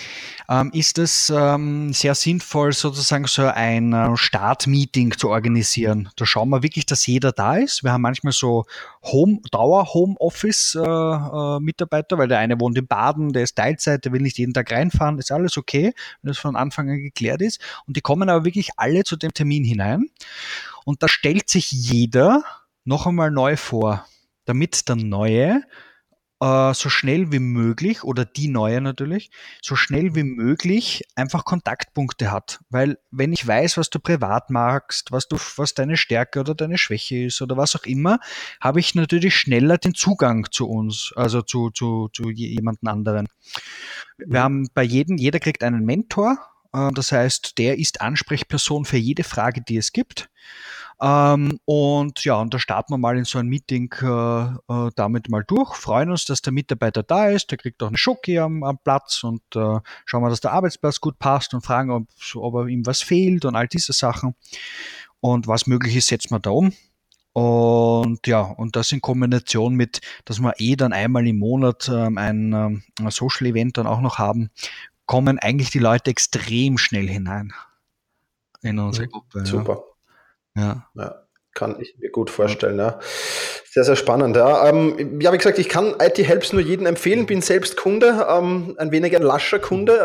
ähm, 0.49 0.71
ist 0.73 0.97
es 0.99 1.29
ähm, 1.29 1.93
sehr 1.93 2.15
sinnvoll, 2.15 2.73
sozusagen 2.73 3.27
so 3.27 3.47
ein 3.47 3.93
äh, 3.93 4.17
Startmeeting 4.17 5.19
zu 5.19 5.29
organisieren. 5.29 6.09
Da 6.17 6.25
schauen 6.25 6.49
wir 6.49 6.63
wirklich, 6.63 6.87
dass 6.87 7.07
jeder 7.07 7.33
da 7.33 7.57
ist. 7.57 7.85
Wir 7.85 7.93
haben 7.93 8.01
manchmal 8.01 8.33
so 8.33 8.65
Home, 9.03 9.41
Dauer-Homeoffice-Mitarbeiter, 9.51 12.13
äh, 12.13 12.17
äh, 12.17 12.19
weil 12.19 12.29
der 12.29 12.39
eine 12.39 12.59
wohnt 12.59 12.79
in 12.79 12.87
Baden, 12.87 13.35
der 13.35 13.43
ist 13.43 13.57
Teilzeit, 13.57 14.07
der 14.07 14.13
will 14.13 14.23
nicht 14.23 14.39
jeden 14.39 14.55
Tag 14.55 14.73
reinfahren, 14.73 15.19
ist 15.19 15.31
alles 15.31 15.59
okay, 15.59 15.93
wenn 16.23 16.29
das 16.29 16.39
von 16.39 16.57
Anfang 16.57 16.89
an 16.89 17.03
geklärt 17.03 17.43
ist. 17.43 17.61
Und 17.87 17.99
die 17.99 18.01
kommen 18.01 18.31
aber 18.31 18.47
wirklich 18.47 18.71
alle 18.79 19.05
zu 19.05 19.17
dem 19.17 19.35
Termin 19.35 19.65
hinein. 19.65 20.09
Und 20.87 21.03
da 21.03 21.09
stellt 21.09 21.51
sich 21.51 21.71
jeder 21.71 22.43
noch 22.87 23.07
einmal 23.07 23.31
neu 23.31 23.57
vor, 23.57 24.07
damit 24.47 24.89
der 24.89 24.97
Neue 24.97 25.63
äh, 26.41 26.75
so 26.75 26.89
schnell 26.89 27.33
wie 27.33 27.39
möglich 27.39 28.05
oder 28.05 28.25
die 28.25 28.49
Neue 28.49 28.81
natürlich, 28.81 29.31
so 29.63 29.75
schnell 29.75 30.15
wie 30.15 30.23
möglich 30.23 31.03
einfach 31.15 31.45
Kontaktpunkte 31.45 32.31
hat. 32.31 32.61
Weil 32.69 32.99
wenn 33.11 33.33
ich 33.33 33.47
weiß, 33.47 33.77
was 33.77 33.91
du 33.91 33.99
privat 33.99 34.51
magst, 34.51 35.13
was 35.13 35.29
du, 35.29 35.37
was 35.57 35.75
deine 35.75 35.97
Stärke 35.97 36.41
oder 36.41 36.55
deine 36.55 36.79
Schwäche 36.79 37.25
ist 37.25 37.41
oder 37.43 37.57
was 37.57 37.75
auch 37.75 37.85
immer, 37.85 38.19
habe 38.61 38.81
ich 38.81 38.95
natürlich 38.95 39.35
schneller 39.35 39.79
den 39.79 39.95
Zugang 39.95 40.47
zu 40.51 40.69
uns, 40.69 41.13
also 41.17 41.43
zu, 41.43 41.71
zu, 41.71 42.09
zu 42.13 42.31
jemanden 42.31 42.89
anderen. 42.89 43.29
Wir 44.19 44.43
haben 44.43 44.69
bei 44.75 44.83
jedem, 44.83 45.17
jeder 45.17 45.41
kriegt 45.41 45.63
einen 45.63 45.85
Mentor. 45.85 46.39
Äh, 46.73 46.91
das 46.93 47.13
heißt, 47.13 47.59
der 47.59 47.79
ist 47.79 48.01
Ansprechperson 48.01 48.85
für 48.85 48.99
jede 48.99 49.25
Frage, 49.25 49.63
die 49.63 49.77
es 49.77 49.93
gibt. 49.93 50.29
Ähm, 51.01 51.59
und 51.67 52.25
ja, 52.25 52.37
und 52.37 52.55
da 52.55 52.59
starten 52.59 52.95
wir 52.95 52.99
mal 52.99 53.19
in 53.19 53.25
so 53.25 53.39
ein 53.39 53.49
Meeting 53.49 53.93
äh, 54.01 54.07
äh, 54.07 54.91
damit 54.97 55.29
mal 55.29 55.45
durch, 55.47 55.75
freuen 55.75 56.11
uns, 56.11 56.25
dass 56.25 56.41
der 56.41 56.55
Mitarbeiter 56.55 57.03
da 57.03 57.29
ist, 57.29 57.51
der 57.51 57.59
kriegt 57.59 57.83
auch 57.83 57.89
eine 57.89 57.99
Schoki 57.99 58.39
am, 58.39 58.63
am 58.63 58.79
Platz 58.79 59.23
und 59.23 59.43
äh, 59.55 59.81
schauen 60.07 60.23
wir, 60.23 60.31
dass 60.31 60.41
der 60.41 60.53
Arbeitsplatz 60.53 61.01
gut 61.01 61.19
passt 61.19 61.53
und 61.53 61.61
fragen, 61.65 61.91
ob, 61.91 62.07
ob 62.37 62.69
ihm 62.69 62.87
was 62.87 63.03
fehlt 63.03 63.45
und 63.45 63.57
all 63.57 63.69
diese 63.69 63.93
Sachen. 63.93 64.35
Und 65.21 65.47
was 65.49 65.67
möglich 65.67 65.97
ist, 65.97 66.09
setzen 66.09 66.31
wir 66.31 66.41
da 66.41 66.51
um. 66.51 66.73
Und 67.33 68.27
ja, 68.27 68.41
und 68.41 68.77
das 68.77 68.93
in 68.93 69.03
Kombination 69.03 69.75
mit, 69.75 70.01
dass 70.25 70.41
wir 70.41 70.55
eh 70.57 70.77
dann 70.77 70.95
einmal 70.95 71.27
im 71.27 71.39
Monat 71.39 71.91
ähm, 71.93 72.17
ein, 72.17 72.55
ähm, 72.55 72.83
ein 72.99 73.11
Social 73.11 73.47
Event 73.49 73.77
dann 73.77 73.87
auch 73.87 74.01
noch 74.01 74.17
haben, 74.19 74.49
kommen 75.05 75.39
eigentlich 75.39 75.71
die 75.71 75.79
Leute 75.79 76.11
extrem 76.11 76.79
schnell 76.79 77.07
hinein 77.07 77.53
in 78.63 78.79
unsere 78.79 79.07
mhm. 79.07 79.11
Gruppe. 79.11 79.45
Super. 79.45 79.75
Ja. 79.75 79.96
Ja. 80.57 80.89
ja. 80.95 81.27
Kann 81.57 81.81
ich 81.81 81.97
mir 81.99 82.11
gut 82.11 82.29
vorstellen, 82.29 82.79
ja. 82.79 83.01
Sehr, 83.71 83.83
sehr 83.83 83.97
spannend, 83.97 84.37
ja. 84.37 84.69
Ähm, 84.69 85.23
ja, 85.23 85.33
wie 85.33 85.39
gesagt, 85.39 85.59
ich 85.59 85.71
kann 85.71 85.95
IT 85.99 86.19
Helps 86.19 86.53
nur 86.53 86.61
jedem 86.61 86.85
empfehlen, 86.85 87.25
bin 87.25 87.41
selbst 87.41 87.79
Kunde, 87.79 88.27
ähm, 88.29 88.75
ein 88.77 88.93
wenig 88.93 89.17
ein 89.17 89.23
lascher 89.23 89.59
Kunde. 89.59 89.99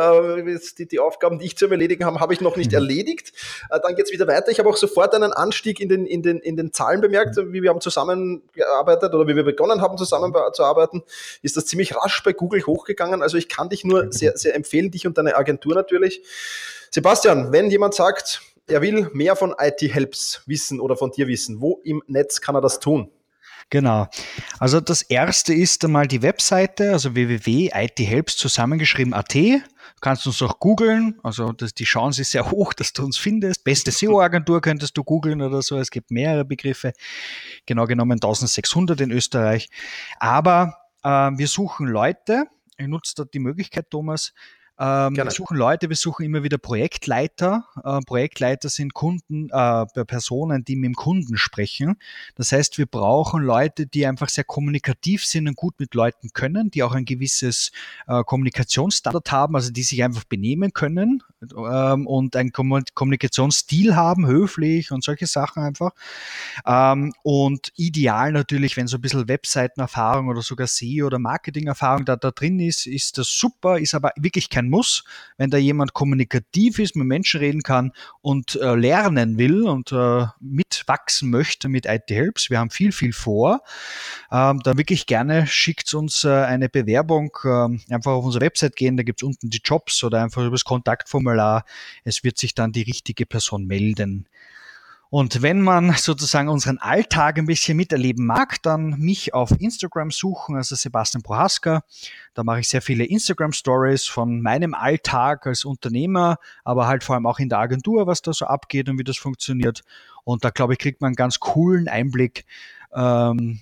Äh, 0.46 0.60
die, 0.78 0.88
die 0.88 1.00
Aufgaben, 1.00 1.40
die 1.40 1.48
ich 1.48 1.58
zu 1.58 1.68
erledigen 1.68 2.06
habe, 2.06 2.22
habe 2.22 2.34
ich 2.34 2.40
noch 2.40 2.56
nicht 2.56 2.72
mhm. 2.72 2.76
erledigt. 2.76 3.34
Äh, 3.70 3.82
dann 3.84 3.98
geht's 3.98 4.14
wieder 4.14 4.28
weiter. 4.28 4.50
Ich 4.50 4.60
habe 4.60 4.70
auch 4.70 4.78
sofort 4.78 5.14
einen 5.14 5.34
Anstieg 5.34 5.82
in 5.82 5.90
den, 5.90 6.06
in, 6.06 6.24
den, 6.24 6.40
in 6.40 6.56
den 6.56 6.72
Zahlen 6.72 7.02
bemerkt, 7.02 7.36
wie 7.36 7.62
wir 7.62 7.70
haben 7.70 7.82
zusammengearbeitet 7.82 9.14
oder 9.14 9.28
wie 9.28 9.36
wir 9.36 9.44
begonnen 9.44 9.82
haben, 9.82 9.98
zusammenzuarbeiten, 9.98 11.04
ist 11.42 11.58
das 11.58 11.66
ziemlich 11.66 11.98
rasch 11.98 12.24
bei 12.24 12.32
Google 12.32 12.66
hochgegangen. 12.66 13.22
Also 13.22 13.36
ich 13.36 13.50
kann 13.50 13.68
dich 13.68 13.84
nur 13.84 14.10
sehr, 14.14 14.38
sehr 14.38 14.56
empfehlen, 14.56 14.90
dich 14.90 15.06
und 15.06 15.18
deine 15.18 15.36
Agentur 15.36 15.76
natürlich. 15.76 16.24
Sebastian, 16.92 17.52
wenn 17.52 17.70
jemand 17.70 17.94
sagt, 17.94 18.42
er 18.68 18.82
will 18.82 19.10
mehr 19.14 19.36
von 19.36 19.54
IT-Helps 19.58 20.44
wissen 20.46 20.80
oder 20.80 20.96
von 20.96 21.12
dir 21.12 21.28
wissen. 21.28 21.62
Wo 21.62 21.82
im 21.84 22.02
Netz 22.08 22.42
kann 22.42 22.56
er 22.56 22.62
das 22.62 22.80
tun? 22.80 23.12
Genau. 23.72 24.08
Also 24.60 24.82
das 24.82 25.02
erste 25.02 25.54
ist 25.54 25.84
einmal 25.86 26.06
die 26.06 26.22
Webseite, 26.22 26.92
also 26.92 27.16
www.ithelps 27.16 28.36
zusammengeschrieben.at. 28.36 29.34
Du 29.34 29.62
kannst 30.02 30.28
uns 30.28 30.42
auch 30.42 30.60
googeln, 30.60 31.20
also 31.24 31.54
das, 31.54 31.74
die 31.74 31.86
Chance 31.86 32.22
ist 32.22 32.32
sehr 32.32 32.52
hoch, 32.52 32.74
dass 32.74 32.92
du 32.92 33.06
uns 33.06 33.18
findest. 33.18 33.64
Beste 33.64 33.92
SEO-Agentur 33.92 34.60
könntest 34.60 34.98
du 34.98 35.06
googeln 35.06 35.42
oder 35.42 35.62
so. 35.62 35.78
Es 35.78 35.90
gibt 35.90 36.12
mehrere 36.12 36.44
Begriffe, 36.44 36.92
genau 37.66 37.86
genommen 37.86 38.14
1600 38.18 39.00
in 39.00 39.12
Österreich. 39.12 39.70
Aber 40.20 40.76
äh, 41.04 41.08
wir 41.08 41.48
suchen 41.48 41.88
Leute, 41.88 42.48
ich 42.78 42.88
nutze 42.88 43.14
da 43.16 43.24
die 43.24 43.40
Möglichkeit, 43.40 43.90
Thomas, 43.90 44.34
ähm, 44.82 45.16
wir 45.16 45.30
suchen 45.30 45.58
Leute, 45.58 45.90
wir 45.90 45.96
suchen 45.96 46.26
immer 46.26 46.42
wieder 46.42 46.58
Projektleiter. 46.58 47.66
Äh, 47.84 48.00
Projektleiter 48.06 48.68
sind 48.68 48.96
Kunden, 48.96 49.50
äh, 49.52 49.86
Personen, 50.06 50.66
die 50.66 50.76
mit 50.76 50.88
dem 50.88 50.96
Kunden 50.96 51.38
sprechen. 51.38 51.98
Das 52.36 52.52
heißt, 52.52 52.80
wir 52.80 52.88
brauchen 52.88 53.44
Leute, 53.44 53.86
die 53.86 54.08
einfach 54.08 54.30
sehr 54.30 54.44
kommunikativ 54.44 55.24
sind 55.24 55.48
und 55.48 55.56
gut 55.56 55.80
mit 55.80 55.94
Leuten 55.94 56.30
können, 56.34 56.72
die 56.72 56.82
auch 56.82 56.94
ein 56.94 57.06
gewisses 57.06 57.72
äh, 58.08 58.24
Kommunikationsstandard 58.24 59.32
haben, 59.32 59.56
also 59.56 59.72
die 59.72 59.84
sich 59.84 60.04
einfach 60.04 60.24
benehmen 60.24 60.74
können 60.74 61.22
ähm, 61.42 62.08
und 62.08 62.36
einen 62.36 62.52
Kommunikationsstil 62.52 63.96
haben, 63.96 64.28
höflich 64.28 64.92
und 64.92 65.04
solche 65.04 65.28
Sachen 65.28 65.64
einfach. 65.64 65.92
Ähm, 66.66 67.14
und 67.24 67.72
ideal 67.76 68.32
natürlich, 68.32 68.78
wenn 68.78 68.88
so 68.88 68.98
ein 68.98 69.02
bisschen 69.02 69.28
Webseitenerfahrung 69.28 70.28
oder 70.28 70.42
sogar 70.42 70.68
SEO 70.68 71.08
oder 71.08 71.20
Marketingerfahrung 71.20 72.06
da, 72.06 72.16
da 72.16 72.32
drin 72.32 72.60
ist, 72.60 72.86
ist 72.86 73.18
das 73.18 73.28
super, 73.28 73.80
ist 73.80 73.96
aber 73.96 74.12
wirklich 74.18 74.50
kein 74.50 74.70
Muss. 74.70 75.04
Wenn 75.38 75.50
da 75.50 75.58
jemand 75.58 75.94
kommunikativ 75.94 76.80
ist, 76.80 76.96
mit 76.96 77.08
Menschen 77.08 77.40
reden 77.40 77.64
kann 77.64 77.92
und 78.22 78.56
äh, 78.56 78.76
lernen 78.76 79.38
will 79.38 79.64
und 79.64 79.92
äh, 79.92 80.26
mitwachsen 80.40 81.30
möchte 81.30 81.70
mit 81.70 81.86
IT 81.86 82.10
Helps, 82.10 82.50
wir 82.50 82.60
haben 82.60 82.70
viel, 82.70 82.92
viel 82.92 83.14
vor, 83.14 83.62
ähm, 84.32 84.62
dann 84.64 84.78
wirklich 84.78 85.06
gerne 85.06 85.48
schickt 85.48 85.94
uns 85.94 86.24
äh, 86.24 86.30
eine 86.30 86.70
Bewerbung, 86.70 87.36
ähm, 87.46 87.82
einfach 87.90 88.12
auf 88.12 88.26
unsere 88.26 88.46
Website 88.46 88.76
gehen, 88.76 88.98
da 88.98 89.04
gibt 89.04 89.22
es 89.22 89.28
unten 89.28 89.50
die 89.50 89.62
Jobs 89.64 90.04
oder 90.04 90.22
einfach 90.24 90.42
über 90.42 90.52
das 90.52 90.64
Kontaktformular 90.64 91.31
Formular. 91.32 91.66
Es 92.04 92.24
wird 92.24 92.38
sich 92.38 92.54
dann 92.54 92.72
die 92.72 92.84
richtige 92.84 93.26
Person 93.26 93.66
melden. 93.66 94.28
Und 95.10 95.42
wenn 95.42 95.60
man 95.60 95.94
sozusagen 95.98 96.48
unseren 96.48 96.78
Alltag 96.78 97.38
ein 97.38 97.46
bisschen 97.46 97.76
miterleben 97.76 98.26
mag, 98.26 98.62
dann 98.64 98.98
mich 98.98 99.34
auf 99.34 99.52
Instagram 99.60 100.10
suchen, 100.10 100.56
also 100.56 100.76
Sebastian 100.76 101.22
Prohaska. 101.22 101.84
Da 102.34 102.44
mache 102.46 102.62
ich 102.62 102.70
sehr 102.70 102.82
viele 102.82 103.04
Instagram 103.04 103.52
Stories 103.52 104.06
von 104.06 104.42
meinem 104.42 104.74
Alltag 104.74 105.48
als 105.48 105.66
Unternehmer, 105.66 106.38
aber 106.64 106.88
halt 106.88 107.04
vor 107.04 107.16
allem 107.16 107.26
auch 107.26 107.40
in 107.40 107.50
der 107.50 107.60
Agentur, 107.60 108.08
was 108.08 108.22
da 108.22 108.32
so 108.32 108.46
abgeht 108.46 108.88
und 108.88 109.00
wie 109.00 109.04
das 109.04 109.18
funktioniert. 109.18 109.82
Und 110.24 110.46
da 110.46 110.50
glaube 110.50 110.74
ich, 110.74 110.80
kriegt 110.80 111.02
man 111.02 111.10
einen 111.10 111.16
ganz 111.16 111.40
coolen 111.42 111.90
Einblick, 111.90 112.46
ähm, 112.96 113.62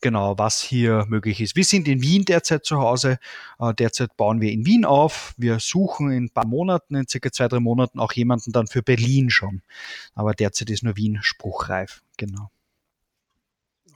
genau, 0.00 0.38
was 0.38 0.60
hier 0.60 1.06
möglich 1.08 1.40
ist. 1.40 1.56
Wir 1.56 1.64
sind 1.64 1.88
in 1.88 2.02
Wien 2.02 2.24
derzeit 2.24 2.64
zu 2.64 2.78
Hause. 2.78 3.18
Äh, 3.58 3.74
derzeit 3.74 4.16
bauen 4.16 4.40
wir 4.40 4.52
in 4.52 4.66
Wien 4.66 4.84
auf. 4.84 5.34
Wir 5.36 5.58
suchen 5.60 6.10
in 6.10 6.24
ein 6.24 6.30
paar 6.30 6.46
Monaten, 6.46 6.94
in 6.94 7.08
circa 7.08 7.32
zwei, 7.32 7.48
drei 7.48 7.60
Monaten 7.60 7.98
auch 7.98 8.12
jemanden 8.12 8.52
dann 8.52 8.66
für 8.66 8.82
Berlin 8.82 9.30
schon. 9.30 9.62
Aber 10.14 10.32
derzeit 10.32 10.70
ist 10.70 10.82
nur 10.82 10.96
Wien 10.96 11.18
spruchreif. 11.22 12.02
Genau. 12.16 12.50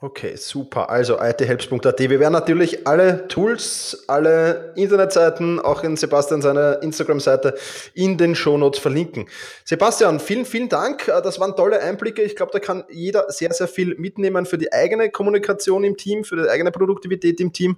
Okay, 0.04 0.34
super. 0.34 0.90
Also 0.90 1.20
ithelps.at. 1.20 2.00
Wir 2.00 2.18
werden 2.18 2.32
natürlich 2.32 2.88
alle 2.88 3.28
Tools, 3.28 4.02
alle 4.08 4.72
Internetseiten, 4.74 5.60
auch 5.60 5.84
in 5.84 5.96
Sebastian 5.96 6.42
seiner 6.42 6.82
Instagram-Seite 6.82 7.54
in 7.94 8.18
den 8.18 8.34
Shownotes 8.34 8.80
verlinken. 8.80 9.28
Sebastian, 9.64 10.18
vielen, 10.18 10.44
vielen 10.44 10.68
Dank. 10.68 11.06
Das 11.06 11.38
waren 11.38 11.54
tolle 11.54 11.80
Einblicke. 11.80 12.22
Ich 12.22 12.34
glaube, 12.34 12.50
da 12.50 12.58
kann 12.58 12.82
jeder 12.90 13.30
sehr, 13.30 13.52
sehr 13.52 13.68
viel 13.68 13.94
mitnehmen 13.94 14.44
für 14.44 14.58
die 14.58 14.72
eigene 14.72 15.08
Kommunikation 15.08 15.84
im 15.84 15.96
Team, 15.96 16.24
für 16.24 16.34
die 16.34 16.48
eigene 16.50 16.72
Produktivität 16.72 17.38
im 17.38 17.52
Team. 17.52 17.76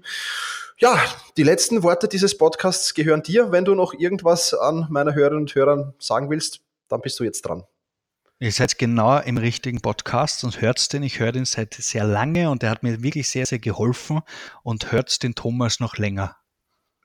Ja, 0.78 0.98
die 1.36 1.42
letzten 1.42 1.82
Worte 1.82 2.08
dieses 2.08 2.38
Podcasts 2.38 2.94
gehören 2.94 3.22
dir. 3.22 3.52
Wenn 3.52 3.66
du 3.66 3.74
noch 3.74 3.92
irgendwas 3.92 4.54
an 4.54 4.86
meine 4.88 5.14
Hörerinnen 5.14 5.42
und 5.42 5.54
Hörern 5.54 5.92
sagen 5.98 6.30
willst, 6.30 6.60
dann 6.88 7.02
bist 7.02 7.20
du 7.20 7.24
jetzt 7.24 7.42
dran. 7.42 7.64
Ihr 8.44 8.52
seid 8.52 8.76
genau 8.76 9.20
im 9.20 9.38
richtigen 9.38 9.80
Podcast 9.80 10.44
und 10.44 10.60
hört 10.60 10.92
den. 10.92 11.02
Ich 11.02 11.18
höre 11.18 11.32
den 11.32 11.46
seit 11.46 11.72
sehr 11.72 12.04
lange 12.04 12.50
und 12.50 12.62
er 12.62 12.68
hat 12.68 12.82
mir 12.82 13.02
wirklich 13.02 13.26
sehr, 13.26 13.46
sehr 13.46 13.58
geholfen 13.58 14.20
und 14.62 14.92
hört 14.92 15.22
den 15.22 15.34
Thomas 15.34 15.80
noch 15.80 15.96
länger. 15.96 16.36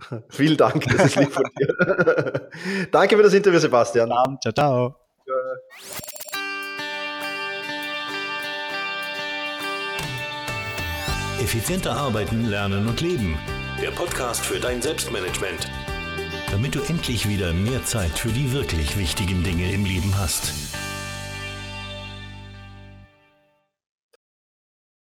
Vielen 0.29 0.57
Dank, 0.57 0.83
das 0.83 1.05
ist 1.05 1.15
lieb 1.15 1.31
von 1.31 1.45
dir. 1.57 2.49
Danke 2.91 3.15
für 3.15 3.23
das 3.23 3.33
Interview, 3.33 3.57
Sebastian. 3.57 4.09
Ciao, 4.41 4.51
ciao. 4.53 4.95
Effizienter 11.41 11.93
arbeiten, 11.93 12.47
lernen 12.47 12.85
und 12.85 12.99
leben. 12.99 13.39
Der 13.81 13.91
Podcast 13.91 14.45
für 14.45 14.59
dein 14.59 14.81
Selbstmanagement. 14.81 15.71
Damit 16.51 16.75
du 16.75 16.81
endlich 16.81 17.29
wieder 17.29 17.53
mehr 17.53 17.85
Zeit 17.85 18.19
für 18.19 18.33
die 18.33 18.51
wirklich 18.51 18.97
wichtigen 18.97 19.41
Dinge 19.41 19.71
im 19.71 19.85
Leben 19.85 20.13
hast. 20.17 20.51